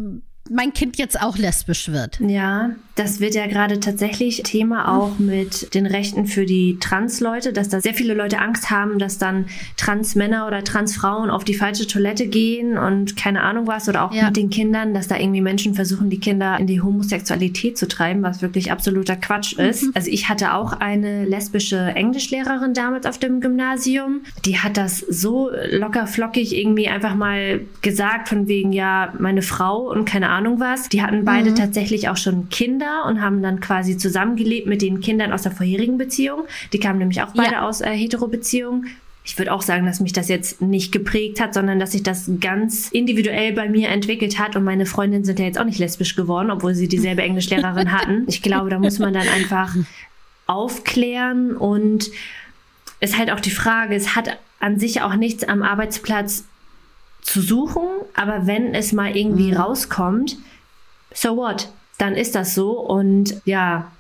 mein 0.51 0.73
Kind 0.73 0.99
jetzt 0.99 1.21
auch 1.21 1.39
lesbisch 1.39 1.89
wird. 1.89 2.19
Ja, 2.21 2.71
das 2.97 3.21
wird 3.21 3.35
ja 3.35 3.47
gerade 3.47 3.81
tatsächlich 3.81 4.43
Thema 4.43 4.99
auch 4.99 5.19
mit 5.19 5.75
den 5.75 5.87
Rechten 5.87 6.27
für 6.27 6.45
die 6.45 6.79
Trans-Leute, 6.79 7.53
dass 7.53 7.69
da 7.69 7.81
sehr 7.81 7.95
viele 7.95 8.13
Leute 8.13 8.39
Angst 8.39 8.69
haben, 8.69 8.99
dass 8.99 9.19
dann 9.19 9.47
Trans-Männer 9.77 10.47
oder 10.47 10.63
Trans-Frauen 10.63 11.31
auf 11.31 11.45
die 11.45 11.55
falsche 11.55 11.87
Toilette 11.87 12.27
gehen 12.27 12.77
und 12.77 13.17
keine 13.17 13.43
Ahnung 13.43 13.67
was 13.67 13.89
oder 13.89 14.05
auch 14.05 14.13
ja. 14.13 14.27
mit 14.27 14.37
den 14.37 14.51
Kindern, 14.51 14.95
dass 14.95 15.09
da 15.09 15.17
irgendwie 15.17 15.41
Menschen 15.41 15.75
versuchen, 15.75 16.11
die 16.11 16.19
Kinder 16.21 16.59
in 16.59 16.67
die 16.67 16.83
Homosexualität 16.83 17.79
zu 17.79 17.89
treiben, 17.89 18.23
was 18.23 18.43
wirklich 18.43 18.73
absoluter 18.73 19.17
Quatsch 19.17 19.55
ist. 19.55 19.85
Mhm. 19.85 19.93
Also 19.95 20.11
ich 20.11 20.29
hatte 20.29 20.53
auch 20.53 20.73
eine 20.73 21.25
lesbische 21.25 21.79
Englischlehrerin 21.79 22.75
damals 22.75 23.07
auf 23.07 23.17
dem 23.17 23.41
Gymnasium. 23.41 24.23
Die 24.45 24.59
hat 24.59 24.77
das 24.77 24.99
so 24.99 25.51
locker 25.71 26.07
flockig 26.07 26.55
irgendwie 26.55 26.89
einfach 26.89 27.15
mal 27.15 27.61
gesagt 27.81 28.29
von 28.29 28.49
wegen, 28.49 28.73
ja, 28.73 29.15
meine 29.19 29.41
Frau 29.41 29.91
und 29.91 30.05
keine 30.05 30.29
Ahnung 30.29 30.32
was. 30.59 30.89
Die 30.89 31.03
hatten 31.03 31.25
beide 31.25 31.51
mhm. 31.51 31.57
tatsächlich 31.57 32.09
auch 32.09 32.17
schon 32.17 32.49
Kinder 32.49 32.73
Kinder 32.83 33.05
und 33.07 33.21
haben 33.21 33.43
dann 33.43 33.61
quasi 33.61 33.97
zusammengelebt 33.97 34.67
mit 34.67 34.83
den 34.83 35.01
Kindern 35.01 35.33
aus 35.33 35.43
der 35.43 35.53
vorherigen 35.53 35.99
Beziehung. 35.99 36.45
Die 36.73 36.81
kamen 36.81 36.99
nämlich 36.99 37.23
auch 37.23 37.33
beide 37.35 37.53
ja. 37.53 37.69
aus 37.69 37.81
äh, 37.81 37.91
Hetero-Beziehungen. 37.91 38.89
ich 39.25 39.39
würde 39.39 39.53
auch 39.53 39.63
sagen, 39.63 39.87
dass 39.87 40.01
mich 40.01 40.13
das 40.13 40.29
jetzt 40.29 40.61
nicht 40.61 40.91
geprägt 40.93 41.41
hat, 41.41 41.55
sondern 41.55 41.79
dass 41.79 41.93
sich 41.93 42.03
das 42.03 42.31
ganz 42.41 42.89
individuell 42.91 43.53
bei 43.53 43.69
mir 43.69 43.89
entwickelt 43.89 44.39
hat. 44.39 44.57
Und 44.57 44.65
meine 44.65 44.87
Freundinnen 44.87 45.25
sind 45.25 45.39
ja 45.39 45.45
jetzt 45.45 45.59
auch 45.59 45.65
nicht 45.65 45.79
lesbisch 45.79 46.17
geworden, 46.17 46.51
obwohl 46.51 46.75
sie 46.75 46.89
dieselbe 46.89 47.23
Englischlehrerin 47.23 47.93
hatten. 47.99 48.25
Ich 48.27 48.43
glaube, 48.43 48.71
da 48.71 48.79
muss 48.79 48.99
man 48.99 49.13
dann 49.13 49.29
einfach 49.29 49.75
aufklären 50.47 51.57
und 51.57 52.11
ist 53.01 53.19
halt 53.19 53.31
auch 53.31 53.41
die 53.41 53.51
Frage, 53.51 53.95
es 53.95 54.15
hat 54.17 54.39
an 54.61 54.79
sich 54.79 55.03
auch 55.03 55.15
nichts 55.15 55.45
am 55.45 55.63
Arbeitsplatz 55.63 56.45
zu 57.23 57.41
suchen, 57.41 57.87
aber 58.15 58.47
wenn 58.47 58.75
es 58.75 58.93
mal 58.93 59.17
irgendwie 59.17 59.53
mhm. 59.53 59.57
rauskommt, 59.57 60.37
so 61.15 61.37
what? 61.37 61.69
Dann 61.99 62.15
ist 62.15 62.35
das 62.35 62.55
so 62.55 62.73
und 62.73 63.41
ja, 63.45 63.91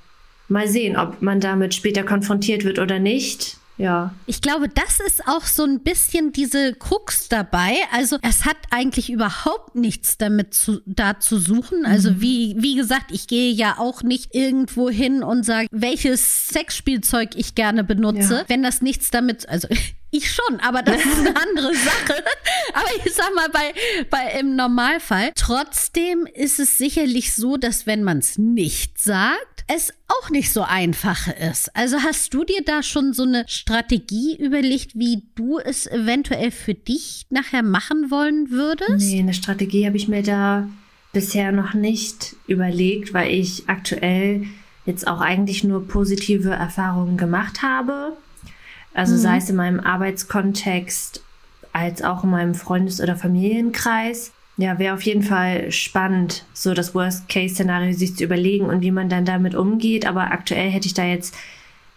mal 0.48 0.68
sehen, 0.68 0.96
ob 0.96 1.22
man 1.22 1.40
damit 1.40 1.74
später 1.74 2.02
konfrontiert 2.02 2.64
wird 2.64 2.78
oder 2.78 2.98
nicht. 2.98 3.56
Ja. 3.78 4.14
Ich 4.26 4.40
glaube, 4.40 4.68
das 4.68 5.00
ist 5.00 5.26
auch 5.26 5.44
so 5.44 5.64
ein 5.64 5.80
bisschen 5.80 6.32
diese 6.32 6.74
Krux 6.74 7.28
dabei. 7.28 7.76
Also 7.92 8.18
es 8.22 8.44
hat 8.44 8.56
eigentlich 8.70 9.10
überhaupt 9.10 9.74
nichts 9.74 10.18
damit 10.18 10.54
zu, 10.54 10.80
da 10.86 11.18
zu 11.18 11.38
suchen. 11.38 11.86
Also 11.86 12.10
mhm. 12.10 12.20
wie, 12.20 12.56
wie 12.58 12.74
gesagt, 12.76 13.10
ich 13.10 13.26
gehe 13.26 13.52
ja 13.52 13.76
auch 13.78 14.02
nicht 14.02 14.34
irgendwo 14.34 14.90
hin 14.90 15.22
und 15.22 15.44
sage, 15.44 15.66
welches 15.70 16.48
Sexspielzeug 16.48 17.30
ich 17.34 17.54
gerne 17.54 17.84
benutze, 17.84 18.34
ja. 18.34 18.44
wenn 18.48 18.62
das 18.62 18.82
nichts 18.82 19.10
damit, 19.10 19.48
also 19.48 19.68
ich 20.10 20.30
schon, 20.30 20.60
aber 20.60 20.82
das 20.82 21.04
ist 21.04 21.18
eine 21.18 21.34
andere 21.48 21.74
Sache. 21.74 22.22
Aber 22.74 22.88
ich 23.04 23.12
sag 23.12 23.34
mal, 23.34 23.48
bei, 23.50 23.74
bei 24.08 24.38
im 24.40 24.56
Normalfall. 24.56 25.32
Trotzdem 25.34 26.26
ist 26.26 26.58
es 26.58 26.78
sicherlich 26.78 27.34
so, 27.34 27.56
dass 27.56 27.86
wenn 27.86 28.02
man 28.02 28.18
es 28.18 28.38
nicht 28.38 28.98
sagt, 28.98 29.51
es 29.74 29.92
auch 30.08 30.30
nicht 30.30 30.52
so 30.52 30.62
einfach 30.62 31.28
ist. 31.28 31.74
Also 31.74 31.98
hast 32.02 32.34
du 32.34 32.44
dir 32.44 32.62
da 32.64 32.82
schon 32.82 33.12
so 33.12 33.22
eine 33.22 33.44
Strategie 33.48 34.36
überlegt, 34.36 34.94
wie 34.94 35.22
du 35.34 35.58
es 35.58 35.86
eventuell 35.86 36.50
für 36.50 36.74
dich 36.74 37.26
nachher 37.30 37.62
machen 37.62 38.10
wollen 38.10 38.50
würdest? 38.50 39.10
Nee, 39.10 39.20
eine 39.20 39.34
Strategie 39.34 39.86
habe 39.86 39.96
ich 39.96 40.08
mir 40.08 40.22
da 40.22 40.68
bisher 41.12 41.52
noch 41.52 41.74
nicht 41.74 42.36
überlegt, 42.46 43.14
weil 43.14 43.30
ich 43.30 43.68
aktuell 43.68 44.46
jetzt 44.86 45.06
auch 45.06 45.20
eigentlich 45.20 45.64
nur 45.64 45.86
positive 45.86 46.50
Erfahrungen 46.50 47.16
gemacht 47.16 47.62
habe. 47.62 48.16
Also 48.94 49.14
mhm. 49.14 49.18
sei 49.18 49.36
es 49.36 49.50
in 49.50 49.56
meinem 49.56 49.80
Arbeitskontext 49.80 51.22
als 51.72 52.02
auch 52.02 52.24
in 52.24 52.30
meinem 52.30 52.54
Freundes- 52.54 53.00
oder 53.00 53.16
Familienkreis. 53.16 54.32
Ja, 54.62 54.78
wäre 54.78 54.94
auf 54.94 55.02
jeden 55.02 55.24
Fall 55.24 55.72
spannend, 55.72 56.44
so 56.52 56.72
das 56.72 56.94
Worst-Case-Szenario 56.94 57.94
sich 57.94 58.14
zu 58.14 58.22
überlegen 58.22 58.66
und 58.66 58.80
wie 58.80 58.92
man 58.92 59.08
dann 59.08 59.24
damit 59.24 59.56
umgeht. 59.56 60.06
Aber 60.06 60.30
aktuell 60.30 60.70
hätte 60.70 60.86
ich 60.86 60.94
da 60.94 61.04
jetzt 61.04 61.34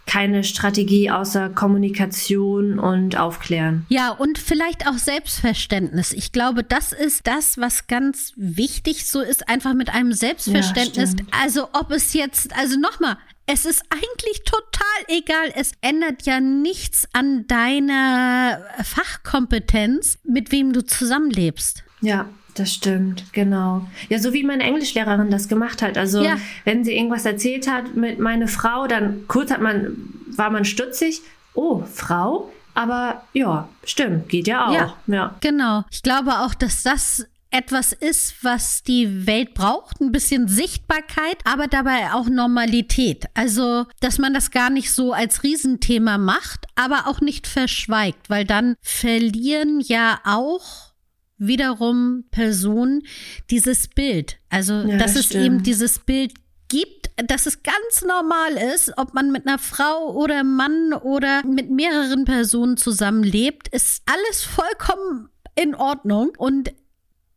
keine 0.08 0.44
Strategie 0.44 1.12
außer 1.12 1.50
Kommunikation 1.50 2.80
und 2.80 3.18
Aufklären. 3.18 3.86
Ja, 3.90 4.10
und 4.10 4.40
vielleicht 4.40 4.88
auch 4.88 4.98
Selbstverständnis. 4.98 6.12
Ich 6.12 6.32
glaube, 6.32 6.64
das 6.64 6.92
ist 6.92 7.28
das, 7.28 7.60
was 7.60 7.86
ganz 7.86 8.34
wichtig 8.36 9.06
so 9.06 9.22
ist, 9.22 9.48
einfach 9.48 9.76
mit 9.76 9.94
einem 9.94 10.14
Selbstverständnis. 10.14 11.14
Ja, 11.20 11.26
also 11.44 11.68
ob 11.74 11.92
es 11.92 12.14
jetzt, 12.14 12.52
also 12.58 12.80
nochmal, 12.80 13.18
es 13.46 13.68
ist 13.68 13.84
eigentlich 13.92 14.42
total 14.44 15.06
egal. 15.08 15.54
Es 15.56 15.74
ändert 15.82 16.24
ja 16.24 16.40
nichts 16.40 17.08
an 17.14 17.46
deiner 17.46 18.60
Fachkompetenz, 18.84 20.18
mit 20.24 20.52
wem 20.52 20.74
du 20.74 20.84
zusammenlebst. 20.84 21.84
Ja, 22.02 22.28
das 22.56 22.74
stimmt, 22.74 23.32
genau. 23.34 23.86
Ja, 24.10 24.18
so 24.18 24.34
wie 24.34 24.44
meine 24.44 24.64
Englischlehrerin 24.64 25.30
das 25.30 25.48
gemacht 25.48 25.82
hat. 25.82 25.98
Also, 25.98 26.24
ja. 26.24 26.38
wenn 26.64 26.84
sie 26.84 26.96
irgendwas 26.96 27.26
erzählt 27.26 27.70
hat 27.70 27.96
mit 27.96 28.18
meiner 28.20 28.48
Frau, 28.48 28.88
dann 28.88 29.28
kurz 29.28 29.52
hat 29.52 29.62
man, 29.62 29.96
war 30.36 30.50
man 30.50 30.66
stutzig. 30.66 31.22
Oh, 31.54 31.84
Frau? 31.94 32.52
Aber 32.74 33.24
ja, 33.34 33.70
stimmt, 33.84 34.30
geht 34.30 34.48
ja 34.48 34.68
auch. 34.68 34.74
Ja, 34.74 34.96
ja. 35.08 35.36
genau. 35.42 35.84
Ich 35.92 36.02
glaube 36.02 36.40
auch, 36.40 36.54
dass 36.54 36.84
das 36.84 37.26
etwas 37.52 37.94
ist, 37.94 38.44
was 38.44 38.84
die 38.84 39.26
Welt 39.28 39.54
braucht, 39.54 40.02
ein 40.02 40.12
bisschen 40.12 40.50
Sichtbarkeit, 40.50 41.38
aber 41.46 41.68
dabei 41.68 42.12
auch 42.14 42.28
Normalität. 42.28 43.26
Also, 43.34 43.86
dass 44.02 44.18
man 44.18 44.34
das 44.34 44.52
gar 44.52 44.70
nicht 44.70 44.92
so 44.92 45.14
als 45.14 45.44
Riesenthema 45.44 46.18
macht, 46.18 46.66
aber 46.76 47.08
auch 47.08 47.22
nicht 47.22 47.48
verschweigt, 47.48 48.30
weil 48.30 48.44
dann 48.44 48.76
verlieren 48.82 49.80
ja 49.80 50.20
auch 50.26 50.95
wiederum 51.38 52.26
Personen 52.32 53.04
dieses 53.50 53.88
Bild. 53.88 54.38
Also, 54.50 54.74
ja, 54.74 54.98
dass 54.98 55.16
es 55.16 55.32
eben 55.32 55.64
dieses 55.64 56.00
Bild 56.00 56.34
gibt, 56.68 57.12
dass 57.18 57.46
es 57.46 57.64
ganz 57.64 58.04
normal 58.06 58.54
ist, 58.74 58.94
ob 58.98 59.14
man 59.14 59.32
mit 59.32 59.48
einer 59.48 59.60
Frau 59.60 60.14
oder 60.14 60.44
Mann 60.44 60.94
oder 60.94 61.46
mit 61.46 61.70
mehreren 61.70 62.26
Personen 62.26 62.78
zusammenlebt, 62.78 63.68
ist 63.70 64.04
alles 64.06 64.44
vollkommen 64.44 65.30
in 65.56 65.76
Ordnung 65.76 66.32
und 66.38 66.74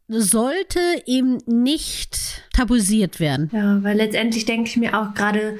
sollte 0.08 0.80
eben 1.06 1.38
nicht 1.46 2.42
tabuisiert 2.52 3.20
werden. 3.20 3.50
Ja, 3.52 3.82
weil 3.82 3.98
letztendlich 3.98 4.46
denke 4.46 4.70
ich 4.70 4.76
mir 4.76 4.98
auch 4.98 5.14
gerade, 5.14 5.58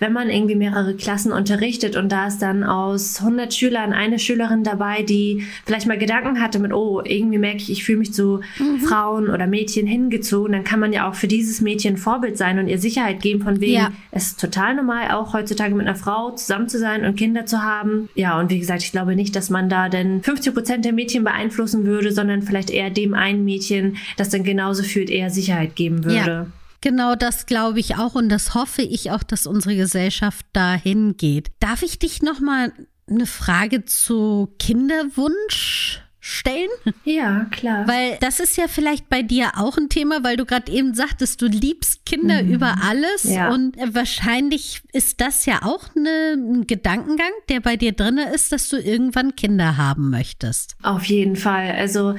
wenn 0.00 0.12
man 0.12 0.30
irgendwie 0.30 0.56
mehrere 0.56 0.94
Klassen 0.94 1.30
unterrichtet 1.30 1.94
und 1.94 2.10
da 2.10 2.26
ist 2.26 2.38
dann 2.38 2.64
aus 2.64 3.20
100 3.20 3.54
Schülern 3.54 3.92
eine 3.92 4.18
Schülerin 4.18 4.64
dabei, 4.64 5.02
die 5.02 5.44
vielleicht 5.66 5.86
mal 5.86 5.98
Gedanken 5.98 6.40
hatte 6.40 6.58
mit, 6.58 6.72
oh, 6.72 7.02
irgendwie 7.04 7.38
merke 7.38 7.58
ich, 7.58 7.70
ich 7.70 7.84
fühle 7.84 7.98
mich 7.98 8.12
zu 8.12 8.40
mhm. 8.58 8.80
Frauen 8.80 9.28
oder 9.28 9.46
Mädchen 9.46 9.86
hingezogen, 9.86 10.52
dann 10.52 10.64
kann 10.64 10.80
man 10.80 10.92
ja 10.92 11.08
auch 11.08 11.14
für 11.14 11.28
dieses 11.28 11.60
Mädchen 11.60 11.98
Vorbild 11.98 12.38
sein 12.38 12.58
und 12.58 12.66
ihr 12.66 12.78
Sicherheit 12.78 13.20
geben, 13.20 13.42
von 13.42 13.60
wegen, 13.60 13.74
ja. 13.74 13.92
es 14.10 14.28
ist 14.28 14.40
total 14.40 14.74
normal, 14.74 15.10
auch 15.12 15.34
heutzutage 15.34 15.74
mit 15.74 15.86
einer 15.86 15.96
Frau 15.96 16.30
zusammen 16.30 16.68
zu 16.68 16.78
sein 16.78 17.04
und 17.04 17.16
Kinder 17.16 17.44
zu 17.44 17.62
haben. 17.62 18.08
Ja, 18.14 18.40
und 18.40 18.50
wie 18.50 18.58
gesagt, 18.58 18.82
ich 18.82 18.92
glaube 18.92 19.14
nicht, 19.14 19.36
dass 19.36 19.50
man 19.50 19.68
da 19.68 19.90
denn 19.90 20.22
50 20.22 20.54
Prozent 20.54 20.84
der 20.86 20.94
Mädchen 20.94 21.24
beeinflussen 21.24 21.84
würde, 21.84 22.10
sondern 22.10 22.40
vielleicht 22.40 22.70
eher 22.70 22.88
dem 22.88 23.12
einen 23.12 23.44
Mädchen, 23.44 23.98
das 24.16 24.30
dann 24.30 24.44
genauso 24.44 24.82
fühlt, 24.82 25.10
eher 25.10 25.28
Sicherheit 25.28 25.76
geben 25.76 26.04
würde. 26.04 26.16
Ja. 26.16 26.46
Genau 26.80 27.14
das 27.14 27.46
glaube 27.46 27.80
ich 27.80 27.96
auch 27.96 28.14
und 28.14 28.28
das 28.28 28.54
hoffe 28.54 28.82
ich 28.82 29.10
auch, 29.10 29.22
dass 29.22 29.46
unsere 29.46 29.76
Gesellschaft 29.76 30.46
dahin 30.52 31.16
geht. 31.16 31.50
Darf 31.60 31.82
ich 31.82 31.98
dich 31.98 32.22
noch 32.22 32.40
mal 32.40 32.72
eine 33.08 33.26
Frage 33.26 33.84
zu 33.84 34.54
Kinderwunsch 34.58 36.02
stellen? 36.20 36.68
Ja, 37.04 37.46
klar. 37.50 37.88
Weil 37.88 38.18
das 38.20 38.40
ist 38.40 38.56
ja 38.56 38.68
vielleicht 38.68 39.08
bei 39.08 39.22
dir 39.22 39.52
auch 39.56 39.76
ein 39.76 39.88
Thema, 39.88 40.22
weil 40.22 40.36
du 40.36 40.44
gerade 40.44 40.70
eben 40.70 40.94
sagtest, 40.94 41.42
du 41.42 41.46
liebst 41.46 42.06
Kinder 42.06 42.42
mhm. 42.42 42.52
über 42.52 42.76
alles. 42.82 43.24
Ja. 43.24 43.50
Und 43.50 43.76
wahrscheinlich 43.94 44.82
ist 44.92 45.20
das 45.20 45.46
ja 45.46 45.62
auch 45.62 45.84
eine, 45.96 46.34
ein 46.36 46.66
Gedankengang, 46.66 47.32
der 47.48 47.60
bei 47.60 47.76
dir 47.76 47.92
drin 47.92 48.18
ist, 48.18 48.52
dass 48.52 48.68
du 48.68 48.76
irgendwann 48.76 49.34
Kinder 49.34 49.76
haben 49.76 50.10
möchtest. 50.10 50.76
Auf 50.82 51.04
jeden 51.06 51.36
Fall. 51.36 51.72
Also 51.72 52.14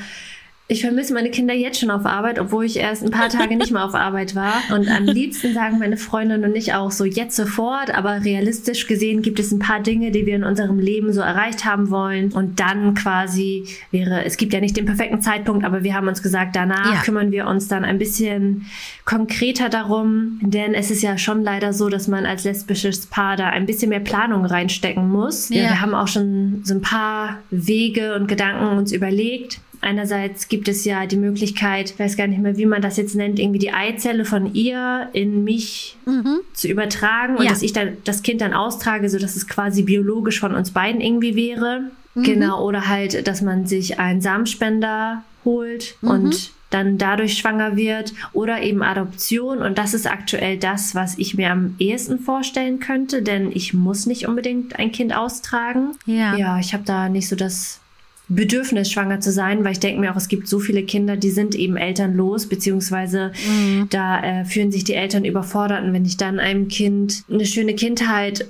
ich 0.72 0.80
vermisse 0.84 1.14
meine 1.14 1.32
Kinder 1.32 1.54
jetzt 1.54 1.82
schon 1.82 1.92
auf 1.92 2.06
Arbeit, 2.06 2.40
obwohl 2.40 2.64
ich 2.64 2.78
erst 2.78 3.04
ein 3.04 3.12
paar 3.12 3.28
Tage 3.28 3.58
nicht 3.58 3.72
mehr 3.72 3.84
auf 3.84 3.94
Arbeit 3.94 4.36
war. 4.36 4.54
Und 4.74 4.88
am 4.88 5.04
liebsten 5.04 5.54
sagen 5.54 5.80
meine 5.80 5.98
Freundin 5.98 6.46
und 6.46 6.56
ich 6.56 6.74
auch 6.74 6.92
so 6.92 7.04
jetzt 7.04 7.36
sofort, 7.36 7.94
aber 7.94 8.24
realistisch 8.24 8.88
gesehen 8.88 9.22
gibt 9.22 9.38
es 9.38 9.52
ein 9.52 9.60
paar 9.60 9.82
Dinge, 9.82 10.12
die 10.12 10.26
wir 10.26 10.34
in 10.34 10.46
unserem 10.46 10.80
Leben 10.80 11.12
so 11.12 11.20
erreicht 11.20 11.66
haben 11.66 11.90
wollen. 11.90 12.32
Und 12.32 12.62
dann 12.62 12.96
quasi 12.96 13.66
wäre, 13.92 14.24
es 14.24 14.38
gibt 14.38 14.54
ja 14.54 14.62
nicht 14.62 14.78
den 14.78 14.86
perfekten 14.86 15.22
Zeitpunkt, 15.22 15.66
aber 15.66 15.84
wir 15.84 15.94
haben 15.94 16.08
uns 16.08 16.24
gesagt, 16.24 16.56
danach 16.56 16.94
ja. 16.94 17.02
kümmern 17.02 17.34
wir 17.34 17.48
uns 17.48 17.68
dann 17.68 17.84
ein 17.84 17.98
bisschen 17.98 18.66
konkreter 19.04 19.68
darum. 19.68 20.40
Denn 20.42 20.74
es 20.74 20.90
ist 20.90 21.02
ja 21.02 21.18
schon 21.18 21.44
leider 21.44 21.74
so, 21.74 21.90
dass 21.90 22.08
man 22.08 22.26
als 22.26 22.46
lesbisches 22.46 23.08
Paar 23.08 23.36
da 23.36 23.50
ein 23.50 23.66
bisschen 23.66 23.90
mehr 23.90 24.00
Planung 24.00 24.46
reinstecken 24.46 25.10
muss. 25.10 25.50
Ja. 25.50 25.64
Wir 25.64 25.82
haben 25.82 25.94
auch 25.94 26.08
schon 26.08 26.62
so 26.64 26.76
ein 26.76 26.82
paar 26.82 27.40
Wege 27.50 28.16
und 28.16 28.30
Gedanken 28.30 28.78
uns 28.78 28.94
überlegt 28.94 29.60
Einerseits 29.82 30.48
gibt 30.48 30.68
es 30.68 30.86
ja 30.86 31.08
die 31.08 31.18
Möglichkeit, 31.18 31.92
ich 31.92 32.00
weiß 32.00 32.16
gar 32.16 32.28
nicht 32.28 32.42
mehr, 32.42 32.56
wie 32.56 32.68
man 32.68 32.84
das 32.84 32.98
jetzt 32.98 33.16
nennt, 33.16 33.40
irgendwie 33.40 33.60
die 33.60 33.74
Eizelle 33.74 34.26
von 34.26 34.54
ihr 34.54 35.10
in 35.14 35.44
mich 35.44 35.98
mhm. 36.06 36.42
zu 36.54 36.68
übertragen 36.68 37.38
und 37.38 37.46
ja. 37.46 37.50
dass 37.50 37.64
ich 37.64 37.74
dann 37.74 37.98
das 38.04 38.22
Kind 38.22 38.42
dann 38.42 38.54
austrage, 38.54 39.10
sodass 39.10 39.36
es 39.36 39.48
quasi 39.48 39.82
biologisch 39.82 40.40
von 40.40 40.54
uns 40.54 40.72
beiden 40.72 41.02
irgendwie 41.02 41.36
wäre. 41.36 41.92
Mhm. 42.14 42.24
Genau, 42.24 42.64
oder 42.64 42.88
halt, 42.88 43.28
dass 43.28 43.42
man 43.42 43.66
sich 43.66 44.00
einen 44.00 44.22
Samenspender 44.22 45.24
holt 45.44 45.96
mhm. 46.02 46.10
und 46.10 46.52
dann 46.70 46.98
dadurch 46.98 47.38
schwanger 47.38 47.76
wird 47.76 48.14
oder 48.34 48.62
eben 48.62 48.82
Adoption. 48.82 49.60
Und 49.60 49.78
das 49.78 49.94
ist 49.94 50.10
aktuell 50.10 50.58
das, 50.58 50.96
was 50.96 51.18
ich 51.18 51.36
mir 51.36 51.52
am 51.52 51.76
ehesten 51.80 52.20
vorstellen 52.20 52.80
könnte, 52.80 53.22
denn 53.22 53.52
ich 53.52 53.74
muss 53.74 54.06
nicht 54.06 54.28
unbedingt 54.28 54.80
ein 54.80 54.92
Kind 54.92 55.16
austragen. 55.16 55.92
Ja, 56.06 56.36
ja 56.36 56.60
ich 56.60 56.74
habe 56.74 56.84
da 56.86 57.10
nicht 57.10 57.28
so 57.28 57.36
das 57.36 57.81
Bedürfnis, 58.36 58.90
schwanger 58.90 59.20
zu 59.20 59.32
sein, 59.32 59.64
weil 59.64 59.74
ich 59.74 59.80
denke 59.80 60.00
mir 60.00 60.12
auch, 60.12 60.16
es 60.16 60.30
gibt 60.30 60.48
so 60.48 60.60
viele 60.60 60.84
Kinder, 60.84 61.18
die 61.18 61.32
sind 61.32 61.54
eben 61.54 61.76
elternlos, 61.76 62.48
beziehungsweise 62.48 63.32
mhm. 63.48 63.88
da 63.90 64.24
äh, 64.24 64.46
fühlen 64.46 64.72
sich 64.72 64.86
die 64.86 64.94
Eltern 64.94 65.26
überfordert. 65.26 65.84
Und 65.84 65.94
wenn 65.94 66.06
ich 66.06 66.18
dann 66.18 66.40
einem 66.40 66.70
Kind 66.70 67.24
eine 67.30 67.46
schöne 67.46 67.76
Kindheit 67.76 68.48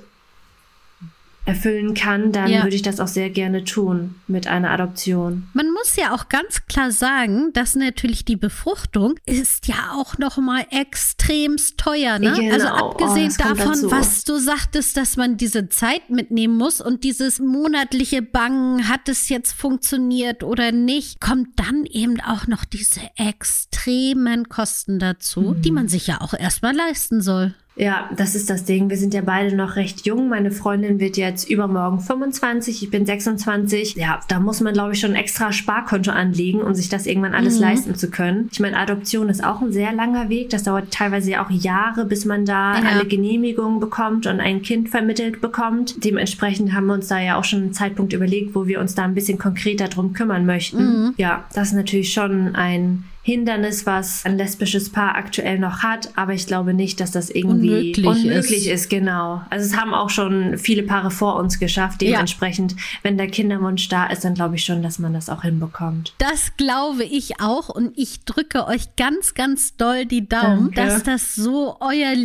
erfüllen 1.44 1.94
kann, 1.94 2.30
dann 2.32 2.48
Ja. 2.50 2.62
würde 2.62 2.76
ich 2.76 2.82
das 2.82 3.00
auch 3.00 3.08
sehr 3.08 3.28
gerne 3.30 3.64
tun 3.64 4.14
mit 4.28 4.46
einer 4.46 4.70
Adoption. 4.70 5.48
Man 5.54 5.70
muss 5.72 5.96
ja 5.96 6.14
auch 6.14 6.28
ganz 6.28 6.66
klar 6.66 6.92
sagen, 6.92 7.52
dass 7.52 7.74
natürlich 7.74 8.24
die 8.24 8.36
Befruchtung 8.36 9.14
ist 9.26 9.66
ja 9.66 9.92
auch 9.96 10.18
noch 10.18 10.36
mal 10.38 10.64
extremst 10.70 11.78
teuer. 11.78 12.18
Ne? 12.20 12.32
Genau. 12.36 12.52
Also 12.54 12.66
Oh, 12.68 12.90
abgesehen 12.90 13.32
kommt 13.34 13.58
davon, 13.60 13.90
was 13.90 14.22
du 14.24 14.38
sagtest, 14.38 14.96
dass 14.96 15.16
man 15.16 15.36
diese 15.36 15.68
Zeit 15.68 16.10
mitnehmen 16.10 16.56
muss 16.56 16.80
und 16.80 17.02
dieses 17.02 17.40
monatliche 17.40 18.22
Bangen, 18.22 18.88
hat 18.88 19.08
es 19.08 19.28
jetzt 19.28 19.52
funktioniert 19.52 20.44
oder 20.44 20.70
nicht, 20.70 21.20
kommt 21.20 21.58
dann 21.58 21.86
eben 21.86 22.20
auch 22.20 22.46
noch 22.46 22.64
diese 22.64 23.00
extremen 23.16 24.48
Kosten 24.48 24.98
dazu, 24.98 25.54
die 25.58 25.70
Mhm. 25.70 25.74
man 25.74 25.88
sich 25.88 26.06
ja 26.06 26.20
auch 26.20 26.34
erstmal 26.34 26.74
leisten 26.74 27.20
soll. 27.20 27.54
Ja, 27.74 28.10
das 28.16 28.34
ist 28.34 28.50
das 28.50 28.64
Ding. 28.64 28.90
Wir 28.90 28.98
sind 28.98 29.14
ja 29.14 29.22
beide 29.22 29.56
noch 29.56 29.76
recht 29.76 30.04
jung. 30.06 30.28
Meine 30.28 30.50
Freundin 30.50 31.00
wird 31.00 31.16
jetzt 31.16 31.48
übermorgen 31.48 32.00
25, 32.00 32.82
ich 32.82 32.90
bin 32.90 33.06
26. 33.06 33.94
Ja, 33.96 34.20
da 34.28 34.40
muss 34.40 34.60
man, 34.60 34.74
glaube 34.74 34.92
ich, 34.92 35.00
schon 35.00 35.10
ein 35.12 35.16
extra 35.16 35.52
Sparkonto 35.52 36.10
anlegen, 36.10 36.60
um 36.60 36.74
sich 36.74 36.88
das 36.90 37.06
irgendwann 37.06 37.34
alles 37.34 37.58
leisten 37.58 37.94
zu 37.94 38.10
können. 38.10 38.48
Ich 38.52 38.60
meine, 38.60 38.76
Adoption 38.76 39.28
ist 39.30 39.42
auch 39.42 39.62
ein 39.62 39.72
sehr 39.72 39.92
langer 39.92 40.28
Weg. 40.28 40.50
Das 40.50 40.64
dauert 40.64 40.90
teilweise 40.90 41.30
ja 41.30 41.44
auch 41.46 41.50
Jahre, 41.50 42.04
bis 42.04 42.24
man 42.26 42.44
da 42.44 42.78
Ja. 42.78 42.88
alle 42.90 43.06
Genehmigungen 43.06 43.80
bekommt 43.80 44.26
und 44.26 44.40
ein 44.40 44.60
Kind 44.62 44.90
vermittelt 44.90 45.40
bekommt. 45.40 46.04
Dementsprechend 46.04 46.74
haben 46.74 46.86
wir 46.86 46.94
uns 46.94 47.08
da 47.08 47.18
ja 47.20 47.36
auch 47.38 47.44
schon 47.44 47.62
einen 47.62 47.72
Zeitpunkt 47.72 48.12
überlegt, 48.12 48.54
wo 48.54 48.66
wir 48.66 48.80
uns 48.80 48.94
da 48.94 49.04
ein 49.04 49.14
bisschen 49.14 49.38
konkreter 49.38 49.88
drum 49.88 50.12
kümmern 50.12 50.44
möchten. 50.44 51.14
Ja, 51.16 51.44
das 51.54 51.68
ist 51.68 51.74
natürlich 51.74 52.12
schon 52.12 52.54
ein 52.54 53.04
Hindernis, 53.24 53.86
was 53.86 54.24
ein 54.24 54.36
lesbisches 54.36 54.90
Paar 54.90 55.14
aktuell 55.14 55.58
noch 55.58 55.84
hat, 55.84 56.10
aber 56.16 56.32
ich 56.34 56.46
glaube 56.46 56.74
nicht, 56.74 56.98
dass 56.98 57.12
das 57.12 57.30
irgendwie 57.30 57.68
Unmöglich 57.68 58.06
unmöglich 58.06 58.66
ist. 58.66 58.84
ist. 58.84 58.90
Genau. 58.90 59.42
Also 59.48 59.64
es 59.66 59.76
haben 59.76 59.94
auch 59.94 60.10
schon 60.10 60.58
viele 60.58 60.82
Paare 60.82 61.12
vor 61.12 61.36
uns 61.36 61.60
geschafft. 61.60 62.02
Ja. 62.02 62.12
Dementsprechend, 62.12 62.74
wenn 63.02 63.16
der 63.16 63.28
Kinderwunsch 63.28 63.88
da 63.88 64.06
ist, 64.06 64.24
dann 64.24 64.34
glaube 64.34 64.56
ich 64.56 64.64
schon, 64.64 64.82
dass 64.82 64.98
man 64.98 65.12
das 65.12 65.28
auch 65.28 65.42
hinbekommt. 65.42 66.14
Das 66.18 66.56
glaube 66.56 67.04
ich 67.04 67.40
auch 67.40 67.68
und 67.68 67.96
ich 67.96 68.24
drücke 68.24 68.66
euch 68.66 68.96
ganz, 68.96 69.34
ganz 69.34 69.76
doll 69.76 70.04
die 70.04 70.28
Daumen, 70.28 70.72
Danke. 70.72 70.74
dass 70.74 71.02
das 71.04 71.34
so 71.36 71.76
euer 71.80 72.16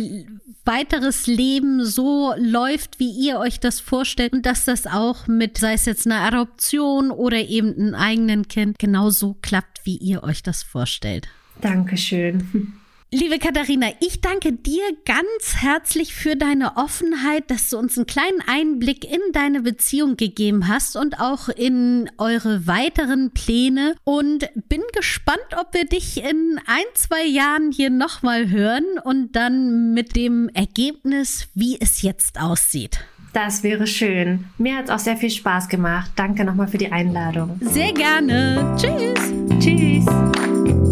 weiteres 0.68 1.26
Leben 1.26 1.82
so 1.82 2.34
läuft, 2.36 3.00
wie 3.00 3.10
ihr 3.10 3.38
euch 3.38 3.58
das 3.58 3.80
vorstellt 3.80 4.34
und 4.34 4.44
dass 4.44 4.66
das 4.66 4.86
auch 4.86 5.26
mit, 5.26 5.56
sei 5.56 5.72
es 5.72 5.86
jetzt 5.86 6.06
eine 6.06 6.16
Adoption 6.20 7.10
oder 7.10 7.38
eben 7.38 7.74
einem 7.74 7.94
eigenen 7.94 8.48
Kind, 8.48 8.78
genau 8.78 9.08
so 9.08 9.34
klappt, 9.40 9.80
wie 9.84 9.96
ihr 9.96 10.22
euch 10.22 10.42
das 10.42 10.62
vorstellt. 10.88 11.28
Dankeschön. 11.60 12.72
Liebe 13.10 13.38
Katharina, 13.38 13.88
ich 14.00 14.20
danke 14.20 14.52
dir 14.52 14.82
ganz 15.06 15.56
herzlich 15.56 16.14
für 16.14 16.36
deine 16.36 16.76
Offenheit, 16.76 17.50
dass 17.50 17.70
du 17.70 17.78
uns 17.78 17.96
einen 17.96 18.06
kleinen 18.06 18.42
Einblick 18.46 19.04
in 19.04 19.20
deine 19.32 19.62
Beziehung 19.62 20.16
gegeben 20.18 20.68
hast 20.68 20.94
und 20.94 21.18
auch 21.18 21.48
in 21.48 22.10
eure 22.18 22.66
weiteren 22.66 23.30
Pläne 23.30 23.94
und 24.04 24.50
bin 24.68 24.82
gespannt, 24.94 25.38
ob 25.58 25.72
wir 25.72 25.86
dich 25.86 26.22
in 26.22 26.60
ein, 26.66 26.84
zwei 26.94 27.24
Jahren 27.24 27.72
hier 27.72 27.88
nochmal 27.88 28.50
hören 28.50 28.84
und 29.02 29.32
dann 29.32 29.94
mit 29.94 30.14
dem 30.14 30.50
Ergebnis, 30.52 31.48
wie 31.54 31.80
es 31.80 32.02
jetzt 32.02 32.38
aussieht. 32.38 33.00
Das 33.32 33.62
wäre 33.62 33.86
schön. 33.86 34.44
Mir 34.58 34.76
hat 34.76 34.86
es 34.86 34.90
auch 34.90 34.98
sehr 34.98 35.16
viel 35.16 35.30
Spaß 35.30 35.68
gemacht. 35.68 36.10
Danke 36.16 36.44
nochmal 36.44 36.68
für 36.68 36.78
die 36.78 36.90
Einladung. 36.90 37.58
Sehr 37.60 37.92
gerne. 37.92 38.76
Tschüss. 38.76 39.32
Tschüss. 39.60 40.57